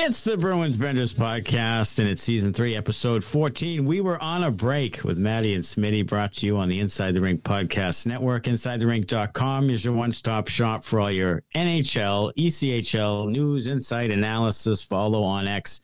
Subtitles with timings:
[0.00, 3.84] It's the Bruins Benders podcast, and it's season three, episode 14.
[3.84, 7.16] We were on a break with Matty and Smitty, brought to you on the Inside
[7.16, 8.44] the Rink podcast network.
[8.44, 14.84] InsideTheRink.com is your one stop shop for all your NHL, ECHL news, insight, analysis.
[14.84, 15.80] Follow on X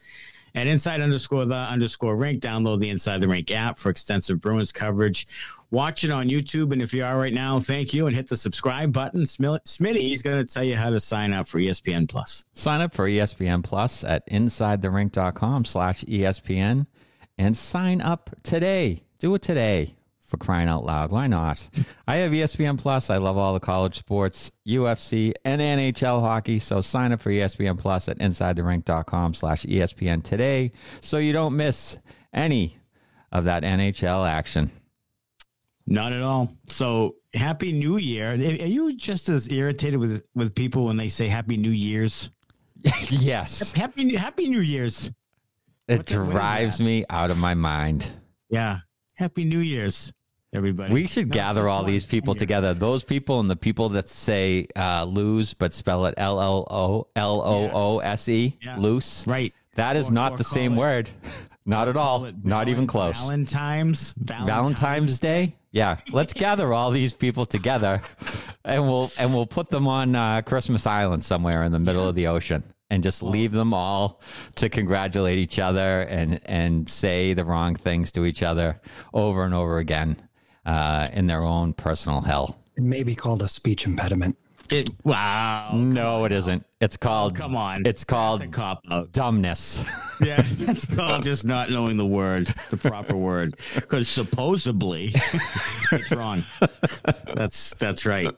[0.55, 2.41] at inside underscore the underscore rink.
[2.43, 5.27] Download the Inside the Rink app for extensive Bruins coverage.
[5.71, 6.73] Watch it on YouTube.
[6.73, 9.23] And if you are right now, thank you and hit the subscribe button.
[9.23, 12.45] Smitty is going to tell you how to sign up for ESPN Plus.
[12.55, 16.87] Sign up for ESPN Plus at insidetherink.com slash ESPN
[17.37, 19.03] and sign up today.
[19.19, 19.97] Do it today
[20.35, 21.11] for crying out loud.
[21.11, 21.69] Why not?
[22.09, 23.11] I have ESPN Plus.
[23.11, 26.59] I love all the college sports, UFC, and NHL hockey.
[26.59, 31.99] So sign up for ESPN Plus at insidetherink.com slash ESPN today so you don't miss
[32.33, 32.79] any
[33.31, 34.71] of that NHL action.
[35.87, 36.53] Not at all.
[36.67, 38.33] So happy New Year.
[38.33, 42.31] Are you just as irritated with with people when they say Happy New Year's?
[43.11, 43.73] yes.
[43.73, 45.11] Happy Happy New Year's.
[45.87, 48.17] It what drives me out of my mind.
[48.49, 48.79] Yeah.
[49.17, 50.13] Happy New Year's,
[50.55, 50.93] everybody.
[50.93, 52.75] We should no, gather all these people together.
[52.75, 57.07] Those people and the people that say uh, lose but spell it L L O
[57.17, 59.27] L O O S E, loose.
[59.27, 59.53] Right.
[59.75, 61.11] That is or, not or the same it, word.
[61.67, 62.31] Not at all.
[62.43, 63.19] Not even close.
[63.19, 64.13] Valentine's.
[64.19, 65.55] Valentine's, Valentine's Day.
[65.73, 68.03] Yeah, let's gather all these people together,
[68.67, 72.09] and we'll and we'll put them on uh, Christmas Island somewhere in the middle yeah.
[72.11, 74.21] of the ocean, and just leave them all
[74.57, 78.79] to congratulate each other and and say the wrong things to each other
[79.15, 80.17] over and over again
[80.67, 82.59] uh, in their own personal hell.
[82.77, 84.37] It may be called a speech impediment.
[84.71, 85.73] It wow.
[85.75, 86.65] No, it isn't.
[86.81, 87.33] It's called.
[87.33, 87.85] Oh, come on.
[87.87, 89.13] It's called cop out.
[89.13, 89.85] dumbness.
[90.21, 95.13] yeah, it's called just not knowing the word, the proper word, because supposedly
[95.93, 96.45] it's wrong.
[97.35, 98.31] That's that's right.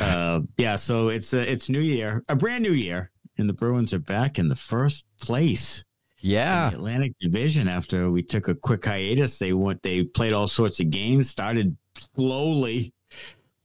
[0.00, 0.76] Uh, yeah.
[0.76, 4.38] So it's a, it's New Year, a brand new year, and the Bruins are back
[4.38, 5.84] in the first place.
[6.22, 7.68] Yeah, Atlantic Division.
[7.68, 9.82] After we took a quick hiatus, they went.
[9.82, 11.28] They played all sorts of games.
[11.28, 11.76] Started
[12.14, 12.94] slowly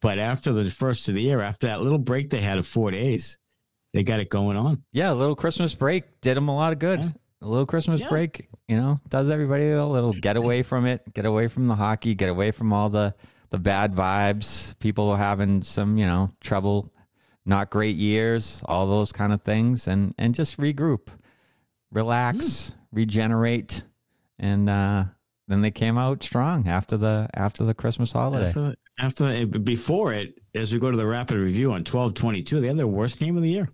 [0.01, 2.91] but after the first of the year, after that little break they had of four
[2.91, 3.37] days,
[3.93, 4.83] they got it going on.
[4.91, 6.99] Yeah, a little Christmas break did them a lot of good.
[6.99, 7.09] Yeah.
[7.41, 8.09] A little Christmas yeah.
[8.09, 11.75] break, you know, does everybody a little get away from it, get away from the
[11.75, 13.13] hockey, get away from all the
[13.49, 14.77] the bad vibes.
[14.79, 16.91] People having some, you know, trouble,
[17.45, 21.09] not great years, all those kind of things, and and just regroup,
[21.91, 22.73] relax, mm.
[22.91, 23.83] regenerate,
[24.39, 25.05] and uh,
[25.47, 30.73] then they came out strong after the after the Christmas holiday after before it, as
[30.73, 33.37] we go to the rapid review on twelve twenty two, they had their worst game
[33.37, 33.69] of the year.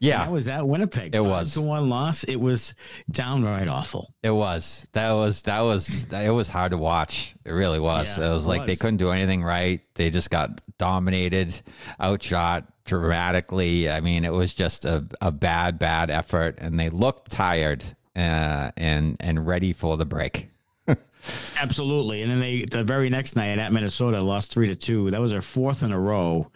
[0.00, 1.14] Yeah, that was at Winnipeg.
[1.14, 2.24] It Five was to one loss.
[2.24, 2.74] It was
[3.10, 4.12] downright awful.
[4.22, 4.86] It was.
[4.92, 7.36] That was that was it was hard to watch.
[7.44, 8.18] It really was.
[8.18, 8.68] Yeah, it was it like was.
[8.68, 9.80] they couldn't do anything right.
[9.94, 11.60] They just got dominated,
[12.00, 13.90] outshot dramatically.
[13.90, 17.84] I mean, it was just a, a bad, bad effort, and they looked tired
[18.16, 20.50] uh, and and ready for the break.
[21.56, 22.22] Absolutely.
[22.22, 25.10] And then they the very next night at Minnesota lost three to two.
[25.10, 26.50] That was their fourth in a row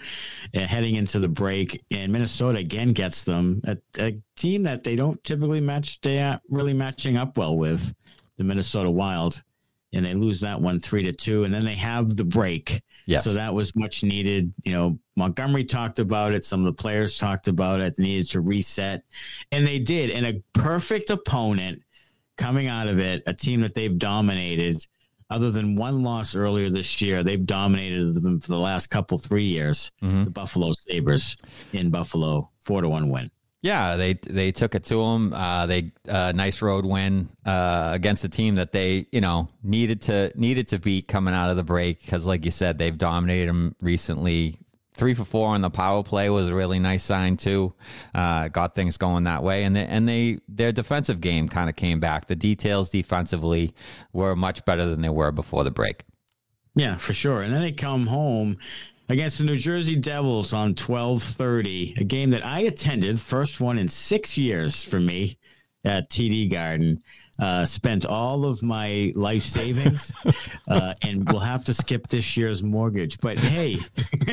[0.54, 1.82] uh, heading into the break.
[1.90, 6.42] And Minnesota again gets them a, a team that they don't typically match They aren't
[6.48, 7.94] really matching up well with,
[8.36, 9.42] the Minnesota Wild.
[9.92, 11.44] And they lose that one three to two.
[11.44, 12.82] And then they have the break.
[13.06, 13.24] Yes.
[13.24, 14.52] So that was much needed.
[14.64, 16.44] You know, Montgomery talked about it.
[16.44, 17.96] Some of the players talked about it.
[17.96, 19.02] They needed to reset.
[19.50, 20.10] And they did.
[20.10, 21.82] And a perfect opponent
[22.36, 24.86] coming out of it, a team that they've dominated,
[25.30, 29.44] other than one loss earlier this year, they've dominated them for the last couple three
[29.44, 29.90] years.
[30.02, 30.24] Mm-hmm.
[30.24, 31.36] The Buffalo Sabres
[31.72, 33.30] in Buffalo, four to one win.
[33.60, 35.32] Yeah, they they took it to them.
[35.32, 40.02] Uh, they uh, nice road win uh, against a team that they you know needed
[40.02, 43.48] to needed to beat coming out of the break because, like you said, they've dominated
[43.48, 44.58] them recently
[44.98, 47.72] three for four on the power play was a really nice sign too.
[48.14, 51.76] Uh, got things going that way, and they, and they their defensive game kind of
[51.76, 52.26] came back.
[52.26, 53.74] The details defensively
[54.12, 56.04] were much better than they were before the break.
[56.74, 57.42] Yeah, for sure.
[57.42, 58.58] And then they come home
[59.08, 63.78] against the New Jersey Devils on twelve thirty, a game that I attended, first one
[63.78, 65.38] in six years for me
[65.84, 67.02] at TD Garden
[67.38, 70.12] uh, spent all of my life savings
[70.68, 73.18] uh, and will have to skip this year's mortgage.
[73.20, 73.78] But hey,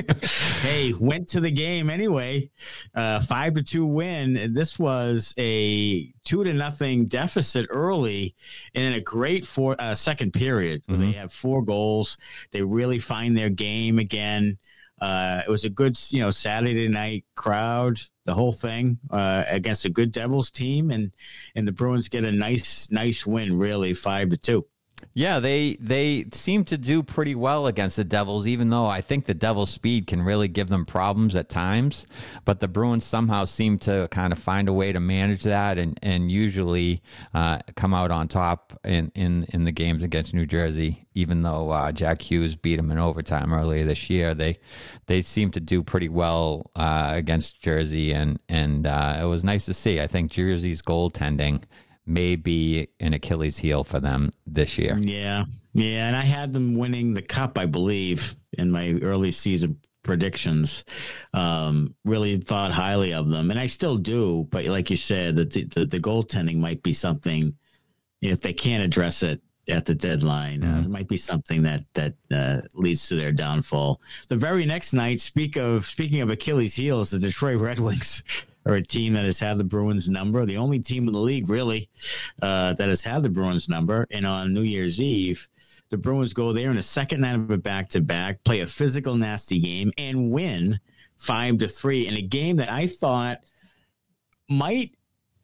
[0.61, 2.49] hey, went to the game anyway.
[2.93, 4.53] Uh, five to two win.
[4.53, 8.35] This was a two to nothing deficit early,
[8.73, 11.01] and then a great four uh, second period mm-hmm.
[11.01, 12.17] they have four goals.
[12.51, 14.57] They really find their game again.
[15.01, 19.85] Uh, it was a good, you know, Saturday night crowd, the whole thing uh, against
[19.85, 21.11] a good Devils team, and
[21.55, 24.65] and the Bruins get a nice, nice win, really five to two.
[25.13, 29.25] Yeah, they they seem to do pretty well against the Devils, even though I think
[29.25, 32.05] the Devils' speed can really give them problems at times.
[32.43, 35.97] But the Bruins somehow seem to kind of find a way to manage that and
[36.01, 37.01] and usually
[37.33, 41.07] uh, come out on top in, in in the games against New Jersey.
[41.13, 44.59] Even though uh, Jack Hughes beat them in overtime earlier this year, they
[45.07, 49.65] they seem to do pretty well uh, against Jersey, and and uh, it was nice
[49.65, 50.01] to see.
[50.01, 51.63] I think Jersey's goaltending
[52.05, 54.97] may be an Achilles heel for them this year.
[54.99, 55.45] Yeah.
[55.73, 56.07] Yeah.
[56.07, 60.83] And I had them winning the cup, I believe, in my early season predictions.
[61.33, 63.51] Um, really thought highly of them.
[63.51, 64.47] And I still do.
[64.51, 67.55] But like you said, the, the, the goaltending might be something,
[68.21, 70.77] if they can't address it at the deadline, uh, mm-hmm.
[70.77, 73.99] uh, it might be something that that uh, leads to their downfall.
[74.29, 78.21] The very next night, speak of speaking of Achilles heels, the Detroit Red Wings
[78.65, 81.49] are a team that has had the Bruins number, the only team in the league
[81.49, 81.89] really
[82.41, 84.07] uh, that has had the Bruins number.
[84.11, 85.47] And on New Year's Eve,
[85.89, 88.67] the Bruins go there in the second night of a back to back, play a
[88.67, 90.79] physical, nasty game, and win
[91.17, 93.39] five to three in a game that I thought
[94.49, 94.95] might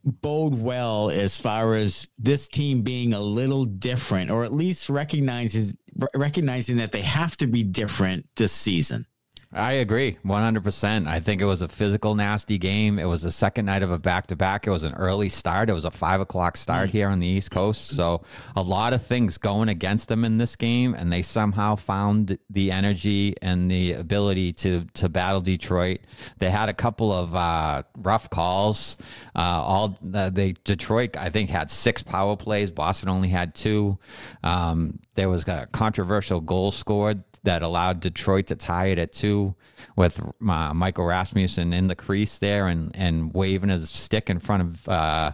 [0.03, 5.75] bode well as far as this team being a little different, or at least recognizes
[6.15, 9.05] recognizing that they have to be different this season.
[9.53, 11.07] I agree 100%.
[11.07, 12.97] I think it was a physical, nasty game.
[12.97, 14.65] It was the second night of a back to back.
[14.65, 15.69] It was an early start.
[15.69, 16.93] It was a five o'clock start mm.
[16.93, 17.89] here on the East Coast.
[17.89, 18.23] So,
[18.55, 22.71] a lot of things going against them in this game, and they somehow found the
[22.71, 25.99] energy and the ability to, to battle Detroit.
[26.39, 28.95] They had a couple of uh, rough calls.
[29.35, 32.71] Uh, all uh, they Detroit, I think, had six power plays.
[32.71, 33.97] Boston only had two.
[34.43, 39.55] Um, there was a controversial goal scored that allowed Detroit to tie it at two
[39.95, 44.61] with uh, Michael Rasmussen in the crease there and, and waving his stick in front
[44.61, 45.31] of uh,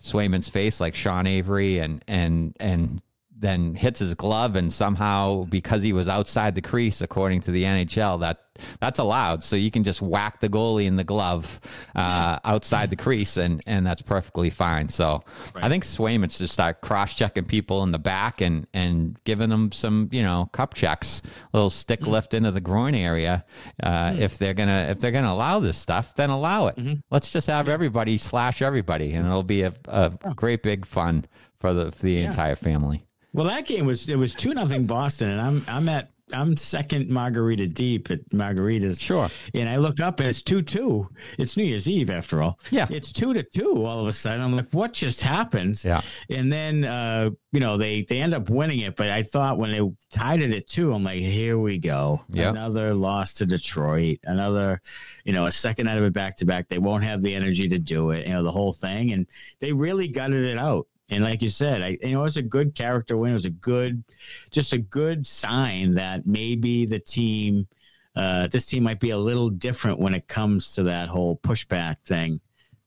[0.00, 3.02] Swayman's face like Sean Avery and and and
[3.42, 7.64] then hits his glove and somehow because he was outside the crease according to the
[7.64, 8.38] NHL that
[8.80, 11.60] that's allowed so you can just whack the goalie in the glove
[11.96, 15.22] uh, outside the crease and and that's perfectly fine so
[15.54, 15.64] right.
[15.64, 19.72] I think Swayman should start cross checking people in the back and and giving them
[19.72, 21.22] some you know cup checks
[21.52, 22.10] little stick mm-hmm.
[22.10, 23.44] lift into the groin area
[23.82, 24.22] uh, mm-hmm.
[24.22, 26.94] if they're gonna if they're gonna allow this stuff then allow it mm-hmm.
[27.10, 31.24] let's just have everybody slash everybody and it'll be a, a great big fun
[31.62, 32.26] for the for the yeah.
[32.26, 33.06] entire family.
[33.32, 37.08] Well, that game was it was two nothing Boston, and I'm I'm at I'm second
[37.10, 39.00] margarita deep at margaritas.
[39.00, 39.28] Sure.
[39.54, 41.08] And I look up and it's two two.
[41.38, 42.58] It's New Year's Eve after all.
[42.70, 42.86] Yeah.
[42.90, 44.40] It's two to two all of a sudden.
[44.40, 45.82] I'm like, what just happened?
[45.84, 46.00] Yeah.
[46.30, 49.70] And then uh, you know, they they end up winning it, but I thought when
[49.72, 49.80] they
[50.10, 52.22] tied it at two, I'm like, here we go.
[52.30, 52.54] Yep.
[52.54, 54.18] Another loss to Detroit.
[54.24, 54.80] Another,
[55.24, 56.68] you know, a second out of it back to back.
[56.68, 59.12] They won't have the energy to do it, you know, the whole thing.
[59.12, 59.26] And
[59.60, 60.86] they really gutted it out.
[61.12, 63.32] And like you said, I you know it was a good character win.
[63.32, 64.02] It was a good,
[64.50, 67.68] just a good sign that maybe the team,
[68.16, 71.96] uh, this team might be a little different when it comes to that whole pushback
[72.06, 72.40] thing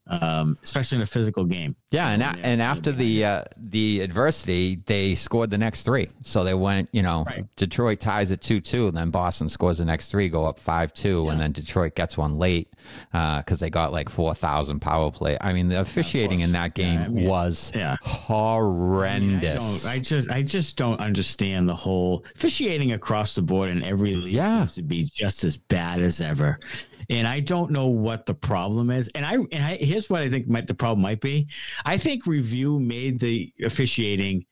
[0.08, 1.76] um, especially in a physical game.
[1.92, 6.10] Yeah, and a, and after the uh, the adversity, they scored the next three.
[6.24, 7.46] So they went, you know, right.
[7.56, 11.24] Detroit ties at two two, then Boston scores the next three, go up five two,
[11.26, 11.32] yeah.
[11.32, 12.72] and then Detroit gets one late
[13.12, 15.38] because uh, they got like four thousand power play.
[15.42, 17.98] I mean, the officiating in that game yeah, I mean, was yeah.
[18.04, 19.86] horrendous.
[19.86, 23.70] I, mean, I, I, just I just don't understand the whole officiating across the board
[23.70, 24.58] in every league yeah.
[24.60, 26.60] seems to be just as bad as ever
[27.10, 29.10] and I don't know what the problem is.
[29.16, 31.48] And I and I, here's what I think might, the problem might be.
[31.86, 34.46] I think review made the officiating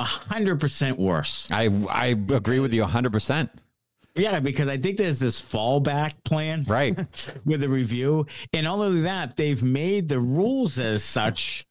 [0.00, 1.46] hundred percent worse.
[1.50, 3.50] I I agree with you hundred percent.
[4.16, 6.98] Yeah, because I think there's this fallback plan, right,
[7.44, 11.66] with the review, and all of that they've made the rules as such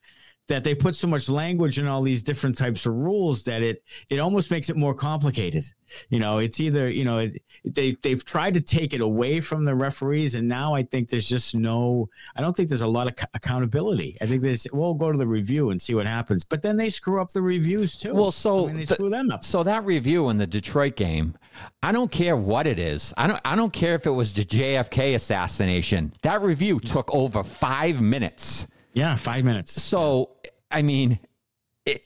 [0.49, 3.83] that they put so much language in all these different types of rules that it
[4.09, 5.65] it almost makes it more complicated.
[6.09, 7.29] You know, it's either you know
[7.63, 11.27] they they've tried to take it away from the referees, and now I think there's
[11.27, 12.09] just no.
[12.35, 14.17] I don't think there's a lot of accountability.
[14.21, 16.89] I think there's we'll go to the review and see what happens, but then they
[16.89, 18.13] screw up the reviews too.
[18.13, 19.43] Well, so I mean, they the, screw them up.
[19.45, 21.37] So that review in the Detroit game,
[21.81, 23.13] I don't care what it is.
[23.17, 26.11] I don't I don't care if it was the JFK assassination.
[26.23, 28.67] That review took over five minutes.
[28.93, 29.81] Yeah, five minutes.
[29.81, 30.31] So,
[30.71, 31.19] I mean,
[31.85, 32.05] it,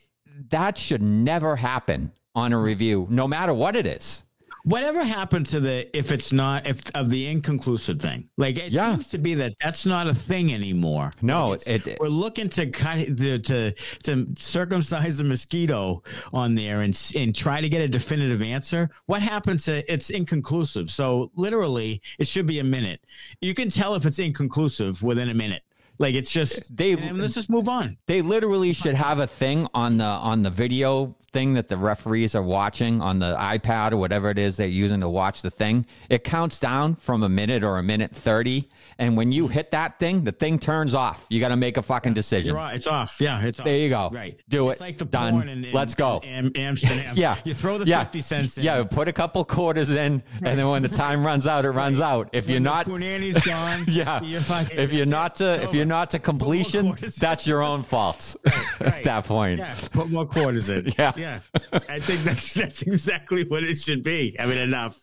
[0.50, 4.24] that should never happen on a review, no matter what it is.
[4.64, 8.30] Whatever happened to the if it's not if of the inconclusive thing?
[8.38, 8.92] Like it yeah.
[8.92, 11.12] seems to be that that's not a thing anymore.
[11.20, 16.02] No, like it, it, we're looking to kind of to, to to circumcise the mosquito
[16.32, 18.88] on there and and try to get a definitive answer.
[19.04, 20.90] What happens to it's inconclusive?
[20.90, 23.04] So literally, it should be a minute.
[23.42, 25.62] You can tell if it's inconclusive within a minute.
[25.98, 26.96] Like it's just they.
[26.96, 27.96] let's just move on.
[28.06, 32.34] They literally should have a thing on the on the video thing that the referees
[32.36, 35.84] are watching on the iPad or whatever it is they're using to watch the thing,
[36.08, 38.70] it counts down from a minute or a minute 30.
[38.98, 41.26] And when you hit that thing, the thing turns off.
[41.28, 42.54] You got to make a fucking decision.
[42.54, 42.76] Right.
[42.76, 43.16] It's off.
[43.20, 43.66] Yeah, it's off.
[43.66, 44.10] There you go.
[44.12, 44.38] Right.
[44.48, 44.84] Do it's it.
[44.84, 45.32] like the Done.
[45.34, 46.20] porn in, in, Let's go.
[46.22, 47.14] in Amsterdam.
[47.24, 47.36] Yeah.
[47.44, 48.04] You throw the Yeah.
[48.04, 48.64] 50 cents in.
[48.64, 51.98] Yeah, put a couple quarters in, and then when the time runs out, it runs
[52.00, 52.28] out.
[52.32, 53.84] If you're not, Punani's gone.
[53.88, 57.82] yeah, You're fucking, if you're not to, if you're not to completion, that's your own
[57.82, 59.04] fault at right.
[59.04, 59.58] that point.
[59.58, 60.92] Yeah, put more quarters in.
[60.98, 61.12] Yeah.
[61.16, 61.23] yeah.
[61.88, 64.36] I think that's that's exactly what it should be.
[64.38, 64.98] I mean, enough.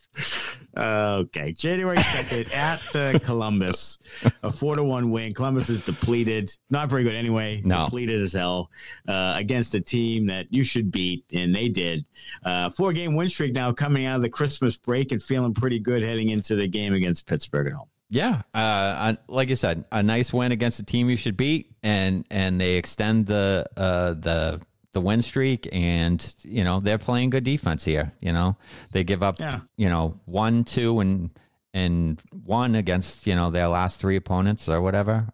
[0.76, 3.98] Uh, okay, January second at uh, Columbus,
[4.44, 5.34] a four to one win.
[5.34, 7.62] Columbus is depleted, not very good anyway.
[7.66, 7.86] No.
[7.86, 8.70] depleted as hell
[9.08, 12.06] uh, against a team that you should beat, and they did.
[12.46, 15.80] Uh, four game win streak now coming out of the Christmas break and feeling pretty
[15.80, 17.88] good heading into the game against Pittsburgh at home.
[18.10, 21.72] Yeah, uh, I- like you said, a nice win against a team you should beat,
[21.84, 24.62] and and they extend the uh, the
[24.94, 28.12] the win streak, and you know they're playing good defense here.
[28.22, 28.56] You know
[28.92, 29.62] they give up, Yeah.
[29.78, 31.30] you know, one, two, and
[31.74, 35.28] and one against you know their last three opponents or whatever.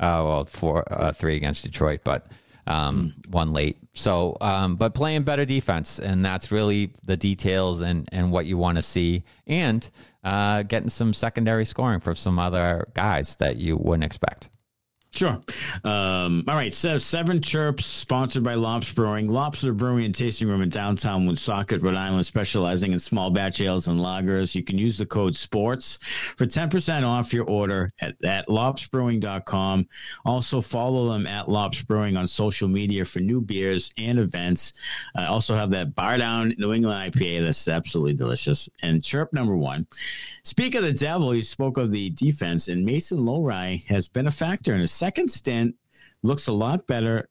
[0.00, 2.26] Uh, well, four, uh, three against Detroit, but
[2.66, 3.76] um, one late.
[3.92, 8.58] So, um, but playing better defense, and that's really the details and and what you
[8.58, 9.88] want to see, and
[10.24, 14.48] uh, getting some secondary scoring from some other guys that you wouldn't expect.
[15.14, 15.40] Sure.
[15.84, 16.74] Um, all right.
[16.74, 19.26] So Seven Chirps, sponsored by Lops Brewing.
[19.26, 23.86] Lobster Brewing and Tasting Room in downtown Woonsocket, Rhode Island, specializing in small batch ales
[23.86, 24.56] and lagers.
[24.56, 25.98] You can use the code SPORTS
[26.36, 29.86] for 10% off your order at, at lopsbrewing.com.
[30.24, 34.72] Also follow them at Lops Brewing on social media for new beers and events.
[35.14, 38.68] I also have that Bar Down New England IPA that's absolutely delicious.
[38.82, 39.86] And Chirp number one.
[40.42, 44.30] Speak of the devil, you spoke of the defense, and Mason Lohrei has been a
[44.30, 45.74] factor in his second stint.
[46.22, 47.28] Looks a lot better.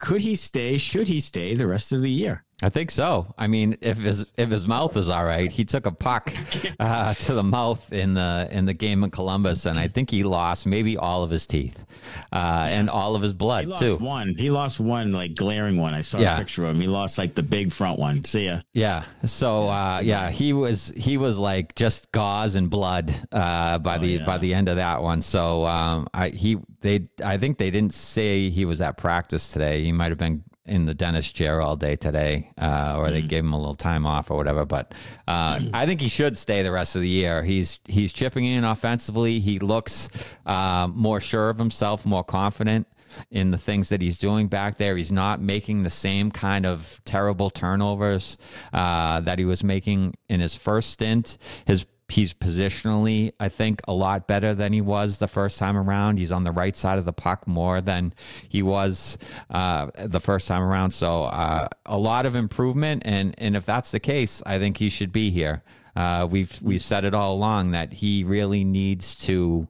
[0.00, 0.76] Could he stay?
[0.76, 2.44] Should he stay the rest of the year?
[2.64, 3.34] I think so.
[3.36, 6.32] I mean, if his if his mouth is all right, he took a puck
[6.78, 10.22] uh, to the mouth in the in the game in Columbus, and I think he
[10.22, 11.84] lost maybe all of his teeth
[12.32, 13.96] uh, and all of his blood He lost too.
[13.96, 14.34] one.
[14.38, 15.92] He lost one, like glaring one.
[15.92, 16.36] I saw Yeah.
[16.36, 16.80] a picture of him.
[16.80, 18.24] He lost like the big front one.
[18.24, 18.60] See ya.
[18.74, 19.04] Yeah.
[19.24, 24.14] So uh, yeah, he was he was like just gauze and blood uh, by the
[24.16, 24.24] Oh, yeah.
[24.24, 25.22] by the end of that one.
[25.22, 29.82] So um, I he they I think they didn't say he was at practice today.
[29.82, 33.12] He might have been in the dentist chair all day today, uh, or Mm.
[33.12, 34.64] they gave him a little time off or whatever.
[34.64, 34.92] But
[35.26, 37.42] uh, I think he should stay the rest of the year.
[37.42, 39.40] He's he's chipping in offensively.
[39.40, 40.08] He looks
[40.46, 42.86] uh, more sure of himself, more confident
[43.30, 44.96] in the things that he's doing back there.
[44.96, 48.38] He's not making the same kind of terrible turnovers
[48.72, 51.38] uh, that he was making in his first stint.
[51.66, 56.18] His he's positionally, I think, a lot better than he was the first time around.
[56.18, 58.12] He's on the right side of the puck more than
[58.50, 59.16] he was
[59.48, 60.90] uh, the first time around.
[60.90, 64.90] So uh, a lot of improvement, and and if that's the case, I think he
[64.90, 65.62] should be here.
[65.96, 69.66] Uh, we've we've said it all along that he really needs to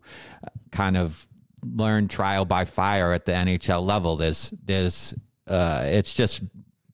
[0.72, 1.28] kind of
[1.64, 4.16] learn trial by fire at the NHL level.
[4.16, 5.14] There's there's
[5.46, 6.42] uh, it's just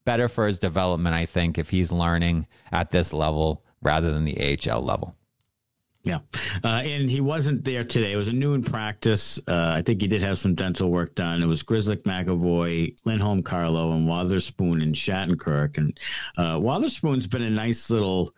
[0.05, 4.59] better for his development, I think, if he's learning at this level rather than the
[4.71, 5.15] AHL level.
[6.09, 6.21] Yeah.
[6.65, 8.13] Uh, and he wasn't there today.
[8.13, 9.39] It was a noon practice.
[9.47, 11.43] Uh, I think he did have some dental work done.
[11.43, 15.77] It was Grzelcyk McAvoy, Lindholm Carlo, and Wotherspoon and Shattenkirk.
[15.77, 16.01] And
[16.39, 18.33] uh, Wotherspoon's been a nice little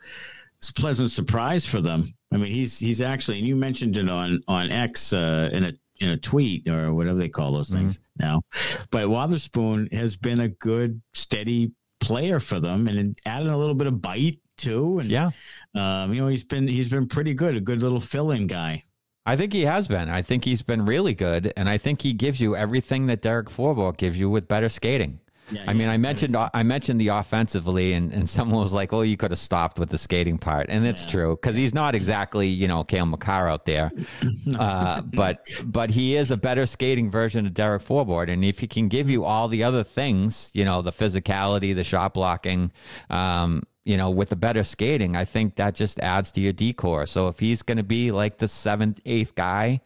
[0.75, 2.13] pleasant surprise for them.
[2.33, 5.73] I mean, he's he's actually, and you mentioned it on on X uh, in a
[6.01, 8.41] in a tweet or whatever they call those things now.
[8.89, 13.87] But Wotherspoon has been a good, steady player for them, and added a little bit
[13.87, 14.99] of bite too.
[14.99, 15.31] And Yeah.
[15.75, 18.83] um, you know, he's been he's been pretty good, a good little fill-in guy.
[19.25, 20.09] I think he has been.
[20.09, 23.49] I think he's been really good, and I think he gives you everything that Derek
[23.49, 25.19] Forbort gives you with better skating.
[25.51, 29.01] Yeah, I mean, I mentioned I mentioned the offensively, and, and someone was like, "Oh,
[29.01, 32.47] you could have stopped with the skating part," and it's true because he's not exactly
[32.47, 33.91] you know Cale Makar out there,
[34.57, 38.67] uh, but but he is a better skating version of Derek Forbort, and if he
[38.67, 42.71] can give you all the other things, you know, the physicality, the shot blocking,
[43.09, 46.71] um, you know, with the better skating, I think that just adds to your D
[46.73, 47.05] corps.
[47.07, 49.81] So if he's going to be like the seventh, eighth guy,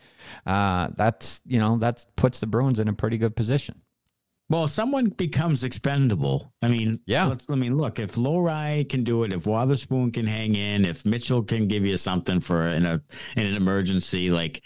[0.46, 3.82] uh, that's you know that puts the Bruins in a pretty good position.
[4.48, 6.54] Well, if someone becomes expendable.
[6.62, 7.26] I mean, Yeah.
[7.26, 11.04] let's- I mean, look, if Lohrei can do it, if Wotherspoon can hang in, if
[11.04, 13.02] Mitchell can give you something for in a
[13.36, 14.62] in an emergency, like,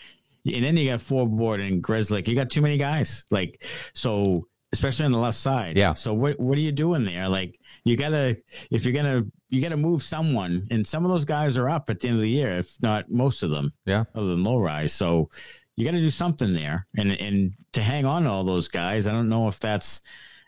[0.45, 3.23] and then you got Forbort and Grizzly, you got too many guys.
[3.31, 5.77] Like, so especially on the left side.
[5.77, 5.93] Yeah.
[5.93, 7.27] So what what are you doing there?
[7.29, 8.35] Like, you gotta
[8.71, 11.99] if you're gonna you gotta move someone, and some of those guys are up at
[11.99, 13.73] the end of the year, if not most of them.
[13.85, 14.05] Yeah.
[14.15, 14.93] other than Lohrei's.
[14.93, 15.29] So
[15.75, 19.07] you got to do something there, and and to hang on to all those guys,
[19.07, 20.01] I don't know if that's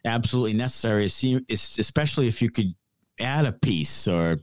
[0.04, 1.06] absolutely necessary,
[1.50, 2.76] especially if you could
[3.18, 4.36] add a piece or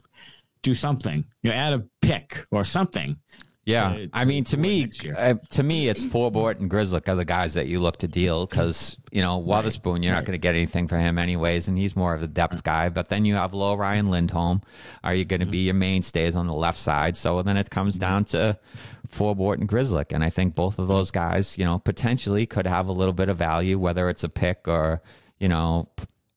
[0.62, 3.18] do something, you know, add a pick or something.
[3.68, 7.26] Yeah, to, I mean, to me, uh, to me, it's Forbort and Grzelcyk are the
[7.26, 10.20] guys that you look to deal because you know Wotherspoon, you're right.
[10.20, 12.88] not going to get anything for him anyways, and he's more of a depth guy.
[12.88, 14.62] But then you have Lohrei and Lindholm.
[15.04, 15.52] Are you going to mm-hmm.
[15.52, 17.18] be your mainstays on the left side?
[17.18, 18.58] So then it comes down to
[19.06, 22.88] Forbort and Grzelcyk, and I think both of those guys, you know, potentially could have
[22.88, 25.02] a little bit of value, whether it's a pick or
[25.38, 25.90] you know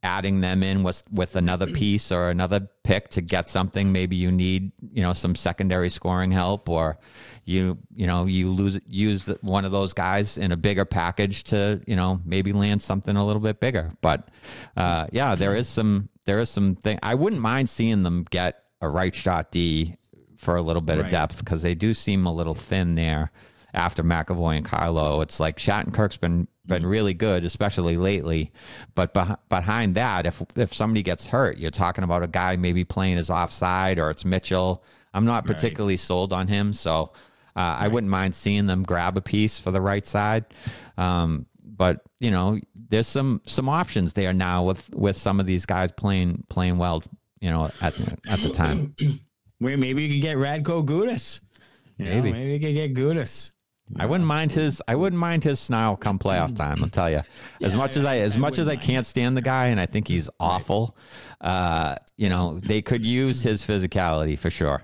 [0.04, 4.32] adding them in with with another piece or another pick to get something maybe you
[4.32, 6.98] need you know some secondary scoring help or
[7.46, 11.80] you you know you lose use one of those guys in a bigger package to
[11.86, 14.30] you know maybe land something a little bit bigger but
[14.76, 18.64] uh, yeah there is some there is some thing I wouldn't mind seeing them get
[18.82, 19.98] a right shot D
[20.38, 21.06] for a little bit right.
[21.06, 23.32] of depth because they do seem a little thin there
[23.74, 25.22] after McAvoy and Carlo.
[25.22, 28.52] It's like Shattenkirk's been been really good, especially lately.
[28.96, 32.84] But beh- behind that, if if somebody gets hurt, you're talking about a guy maybe
[32.84, 34.84] playing his offside or it's Mitchell.
[35.14, 36.00] I'm not particularly right.
[36.00, 37.12] sold on him, so
[37.56, 37.78] uh, right.
[37.82, 40.46] I wouldn't mind seeing them grab a piece for the right side.
[40.98, 45.66] Um, but you know, there's some some options there now with with some of these
[45.66, 47.04] guys playing playing well.
[47.40, 47.96] You know, at
[48.28, 48.96] at the time.
[49.60, 51.42] Where maybe you could get Radko Gudas.
[52.00, 53.52] maybe know, maybe you could get Gudas.
[53.98, 54.82] I wouldn't mind his.
[54.88, 56.84] I wouldn't mind his snarl come playoff time.
[56.84, 57.22] I'll tell you.
[57.62, 59.80] As yeah, much as I, as I much as I can't stand the guy, and
[59.80, 60.98] I think he's awful.
[61.40, 64.84] Uh, you know, they could use his physicality for sure.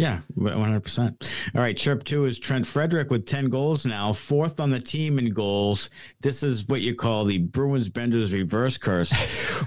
[0.00, 1.30] Yeah, 100%.
[1.54, 5.18] All right, chirp two is Trent Frederic with 10 goals now, fourth on the team
[5.18, 5.90] in goals.
[6.22, 9.12] This is what you call the Bruins Benders reverse curse.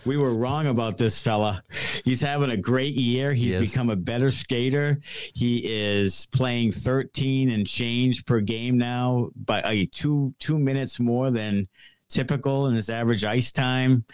[0.05, 1.63] we were wrong about this fella.
[2.03, 3.33] He's having a great year.
[3.33, 4.99] He's he become a better skater.
[5.35, 11.29] He is playing 13 and change per game now, by uh, two two minutes more
[11.29, 11.67] than
[12.09, 14.05] typical in his average ice time.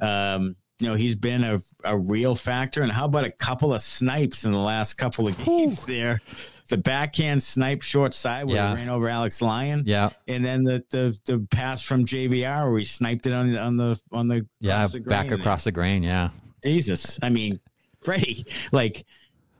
[0.00, 2.82] Um, you know, he's been a, a real factor.
[2.82, 5.92] And how about a couple of snipes in the last couple of games Ooh.
[5.92, 6.20] there?
[6.68, 8.70] The backhand snipe short side where yeah.
[8.70, 9.84] he ran over Alex Lyon.
[9.86, 10.10] Yeah.
[10.26, 13.76] And then the, the, the pass from JVR where he sniped it on the, on
[13.76, 15.70] the, on the, yeah, the back across there.
[15.70, 16.02] the grain.
[16.02, 16.30] Yeah.
[16.64, 17.18] Jesus.
[17.22, 17.60] I mean,
[18.02, 19.04] Freddie, like,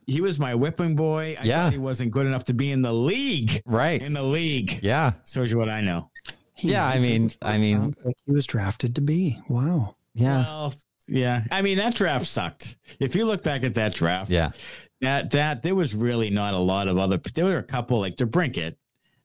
[0.07, 1.37] he was my whipping boy.
[1.41, 1.71] I yeah.
[1.71, 3.63] he wasn't good enough to be in the league.
[3.67, 4.01] Right.
[4.01, 4.81] In the league.
[4.83, 5.13] Yeah.
[5.25, 6.11] So is what I know.
[6.55, 6.87] He, yeah.
[6.87, 9.41] I mean, I mean, he was drafted to be.
[9.49, 9.97] Wow.
[10.15, 10.43] Yeah.
[10.45, 10.75] Well,
[11.09, 12.77] yeah, I mean that draft sucked.
[13.01, 14.53] If you look back at that draft, yeah,
[15.01, 17.19] that that there was really not a lot of other.
[17.35, 18.77] There were a couple like DeBrincat,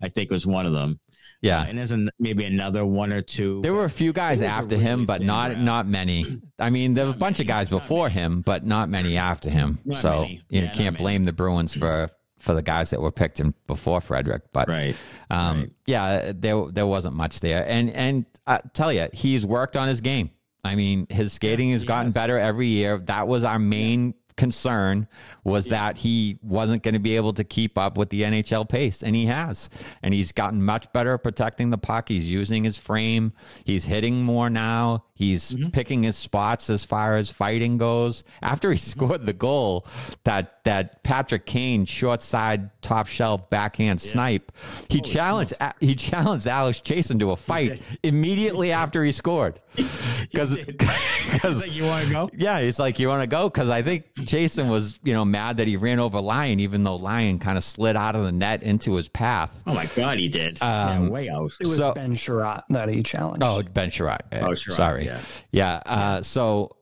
[0.02, 1.00] I think was one of them.
[1.42, 3.62] Yeah, uh, and there's an, maybe another one or two.
[3.62, 5.62] There were a few guys after really him, but not draft.
[5.62, 6.42] not many.
[6.60, 7.46] I mean, there were a bunch many.
[7.46, 9.80] of guys before him, but not many after him.
[9.84, 10.44] Not so many.
[10.50, 14.02] you yeah, can't blame the Bruins for for the guys that were picked in before
[14.02, 14.44] Frederic.
[14.52, 14.96] But right,
[15.32, 15.72] um, right.
[15.88, 17.68] yeah, there there wasn't much there.
[17.68, 20.30] And and I tell you, he's worked on his game.
[20.64, 22.14] I mean, his skating yeah, has gotten has.
[22.14, 23.00] better every year.
[23.00, 25.08] That was our main concern
[25.44, 25.88] was yeah.
[25.88, 29.16] that he wasn't going to be able to keep up with the NHL pace, and
[29.16, 29.70] he has.
[30.02, 32.10] And he's gotten much better at protecting the puck.
[32.10, 33.34] He's using his frame.
[33.64, 35.06] He's hitting more now.
[35.22, 35.70] He's mm-hmm.
[35.70, 38.24] picking his spots as far as fighting goes.
[38.42, 39.86] After he scored the goal,
[40.24, 44.12] that that Patrick Kane short side top shelf backhand yeah.
[44.12, 44.52] snipe,
[44.90, 45.76] he Holy challenged smokes.
[45.80, 49.60] he challenged Alex Chiasson to a fight immediately after he scored.
[50.32, 52.30] Because because like, you want to go?
[52.34, 55.58] Yeah, he's like you want to go because I think Chiasson was you know mad
[55.58, 58.64] that he ran over Lyon, even though Lyon kind of slid out of the net
[58.64, 59.62] into his path.
[59.68, 60.62] Oh my God, he did.
[60.62, 61.52] Um, yeah, way out.
[61.60, 63.44] It was so, Ben Chiarot that he challenged.
[63.44, 64.22] Oh, Ben Chiarot.
[64.32, 65.06] Oh, Chiarot, sorry.
[65.06, 65.82] Yeah, yeah.
[65.86, 66.76] Uh, so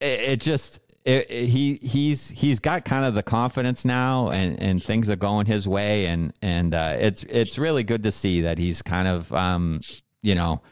[0.00, 4.60] it, it just it, it, he he's he's got kind of the confidence now, and,
[4.60, 8.42] and things are going his way, and and uh, it's it's really good to see
[8.42, 9.80] that he's kind of um,
[10.22, 10.62] you know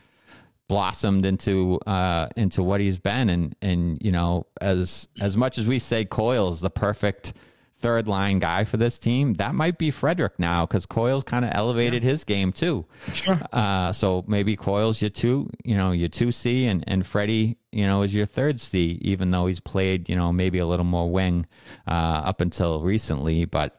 [0.68, 5.66] blossomed into uh, into what he's been, and and you know as as much as
[5.66, 7.34] we say Coyle's the perfect
[7.82, 11.50] third line guy for this team, that might be Frederic now because Coyle's kind of
[11.52, 12.10] elevated yeah.
[12.10, 12.86] his game too.
[13.12, 13.38] Sure.
[13.52, 17.86] Uh, so maybe Coyle's your two, you know, your two C, and and Freddie, you
[17.86, 21.10] know, is your third C, even though he's played, you know, maybe a little more
[21.10, 21.46] wing
[21.86, 23.78] uh, up until recently, but.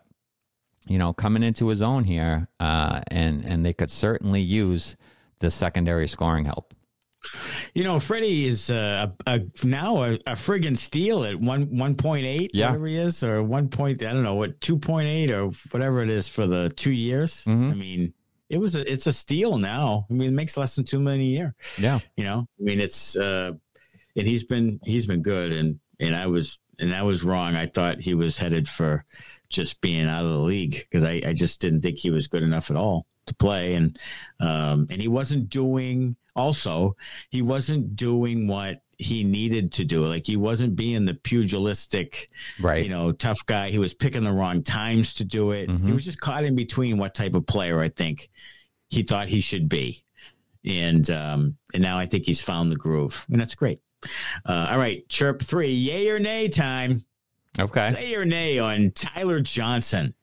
[0.85, 4.97] You know, coming into his own here, uh, and and they could certainly use
[5.43, 6.73] the secondary scoring help.
[7.73, 11.95] You know, Freddie is uh, a, a, now a, a friggin' steal at one one
[11.95, 12.67] point eight, yeah.
[12.67, 14.01] whatever he is, or one point.
[14.03, 17.43] I don't know what two point eight or whatever it is for the two years.
[17.45, 17.71] Mm-hmm.
[17.71, 18.13] I mean,
[18.49, 20.05] it was a, it's a steal now.
[20.09, 21.55] I mean, it makes less than two million a year.
[21.77, 23.51] Yeah, you know, I mean, it's uh,
[24.15, 27.55] and he's been he's been good, and and I was and I was wrong.
[27.55, 29.05] I thought he was headed for
[29.49, 32.43] just being out of the league because I, I just didn't think he was good
[32.43, 33.97] enough at all to play, and
[34.39, 36.95] um, and he wasn't doing also
[37.29, 40.05] he wasn't doing what he needed to do.
[40.05, 42.83] Like he wasn't being the pugilistic, Right.
[42.83, 43.69] you know, tough guy.
[43.69, 45.69] He was picking the wrong times to do it.
[45.69, 45.93] He Mhm.
[45.93, 48.29] was just caught in between what type of player I think
[48.89, 50.03] he thought he should be.
[50.65, 53.79] And um, and now I think he's found the groove, and that's great.
[54.45, 57.03] Uh, all right, chirp three, yay or nay time.
[57.59, 57.91] Okay.
[57.99, 60.13] Yay or nay on Tyler Johnson.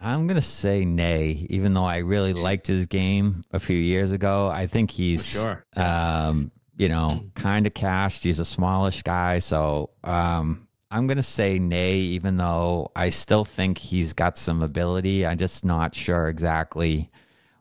[0.00, 4.48] I'm gonna say nay, even though I really liked his game a few years ago.
[4.48, 5.64] I think he's sure.
[5.76, 8.22] um, you know, kind of cashed.
[8.22, 13.78] He's a smallish guy, so um, I'm gonna say nay, even though I still think
[13.78, 15.26] he's got some ability.
[15.26, 17.10] I'm just not sure exactly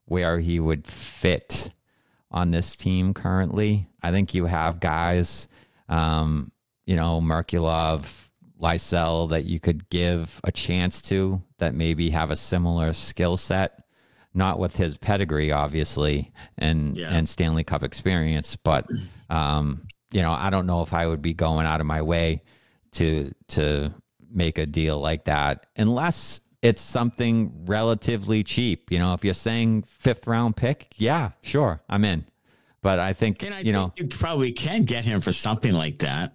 [0.06, 1.72] where he would fit
[2.30, 3.88] on this team currently.
[4.02, 5.48] I think you have guys,
[5.90, 6.52] um,
[6.86, 8.27] you know, Merkulov,
[8.62, 13.84] Lysell that you could give a chance to that maybe have a similar skill set.
[14.34, 17.10] Not with his pedigree, obviously, and Yeah.
[17.10, 18.88] and Stanley Cup experience, but
[19.30, 22.44] um, you know, I don't know if I would be going out of my way
[22.94, 23.94] to to
[24.32, 28.92] make a deal like that unless it's something relatively cheap.
[28.92, 32.26] You know, if you're saying fifth round pick, yeah, sure, I'm in.
[32.84, 36.34] But I think I you know, you probably can get him for something like that.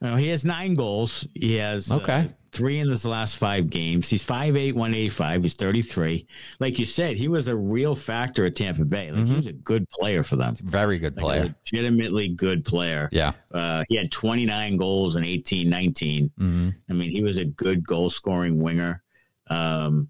[0.00, 1.26] Know, he has nine goals.
[1.34, 2.28] He has uh, Okay.
[2.52, 4.08] three in his last five games.
[4.08, 5.42] He's 5'8", 185.
[5.42, 6.24] He's 33.
[6.60, 9.10] Like you said, he was a real factor at Tampa Bay.
[9.10, 10.54] Like he was a good player for them.
[10.62, 11.40] very good Like Mm-hmm.
[11.42, 11.54] player.
[11.64, 13.08] legitimately good player.
[13.10, 13.32] Yeah.
[13.52, 16.30] Uh, he had 29 goals in 18, 19.
[16.38, 19.02] hmm I mean, he was a good goal scoring winger.
[19.50, 20.08] Um,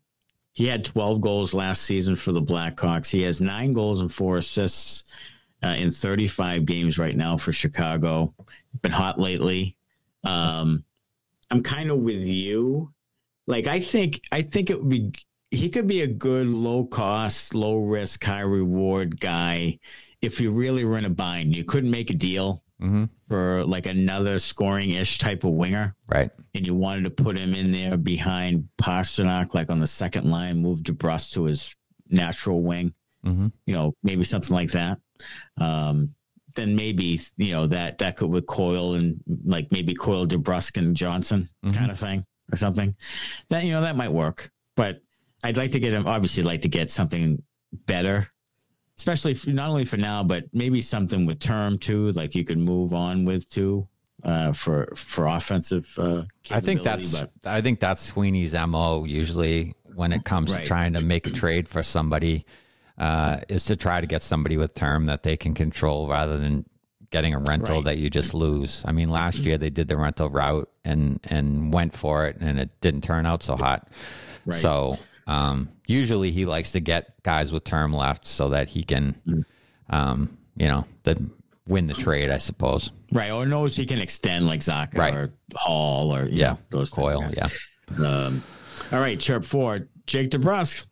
[0.53, 3.09] he had 12 goals last season for the Blackhawks.
[3.09, 5.05] He has nine goals and four assists
[5.65, 8.35] uh, in 35 games right now for Chicago.
[8.83, 9.77] Been hot lately.
[10.25, 10.85] Um,
[11.51, 12.93] I'm kind of with you.
[13.47, 15.13] Like, I think, I think it would be,
[15.51, 19.79] he could be a good low cost, low risk, high reward guy
[20.21, 21.57] if you really were in a bind.
[21.57, 26.31] You couldn't make a deal hmm for like another scoring ish type of winger Right.
[26.55, 30.63] and you wanted to put him in there behind Pastrnak, like on the second line,
[30.63, 31.75] move DeBrusk to his
[32.09, 34.99] natural wing, hmm you know, maybe something like that.
[35.59, 36.15] Um,
[36.55, 40.97] then maybe you know that that could with Coyle and like maybe Coyle DeBrusk and
[40.97, 41.75] Johnson Mhm.
[41.75, 42.95] kind of thing or something.
[43.49, 45.01] That you know that might work, but
[45.45, 46.07] I'd like to get him.
[46.07, 47.43] Obviously, like to get something
[47.87, 48.29] better,
[48.97, 52.11] especially for, not only for now, but maybe something with term too.
[52.13, 53.87] Like you could move on with too
[54.25, 55.93] uh, for for offensive.
[55.99, 60.61] Uh, I think that's but- I think that's Sweeney's mo usually when it comes Right.
[60.61, 62.45] to trying to make a trade for somebody
[62.99, 66.65] uh, is to try to get somebody with term that they can control rather than
[67.11, 67.85] getting a rental Right.
[67.87, 68.83] that you just lose.
[68.87, 72.59] I mean, last year they did the rental route and and went for it, and
[72.59, 73.89] it didn't turn out so hot.
[74.45, 74.59] Right.
[74.61, 79.15] So um, usually he likes to get guys with term left so that he can,
[79.27, 79.45] Mm.
[79.91, 81.23] um, you know, the,
[81.67, 82.91] win the trade, I suppose.
[83.13, 85.15] Right, or knows he can extend like Zacha Right.
[85.15, 87.25] or Hall or Yeah, know, those Coyle.
[87.37, 87.49] Yeah.
[87.99, 88.43] Um,
[88.91, 89.89] all right, chirp four.
[90.07, 90.87] Jake DeBrusk.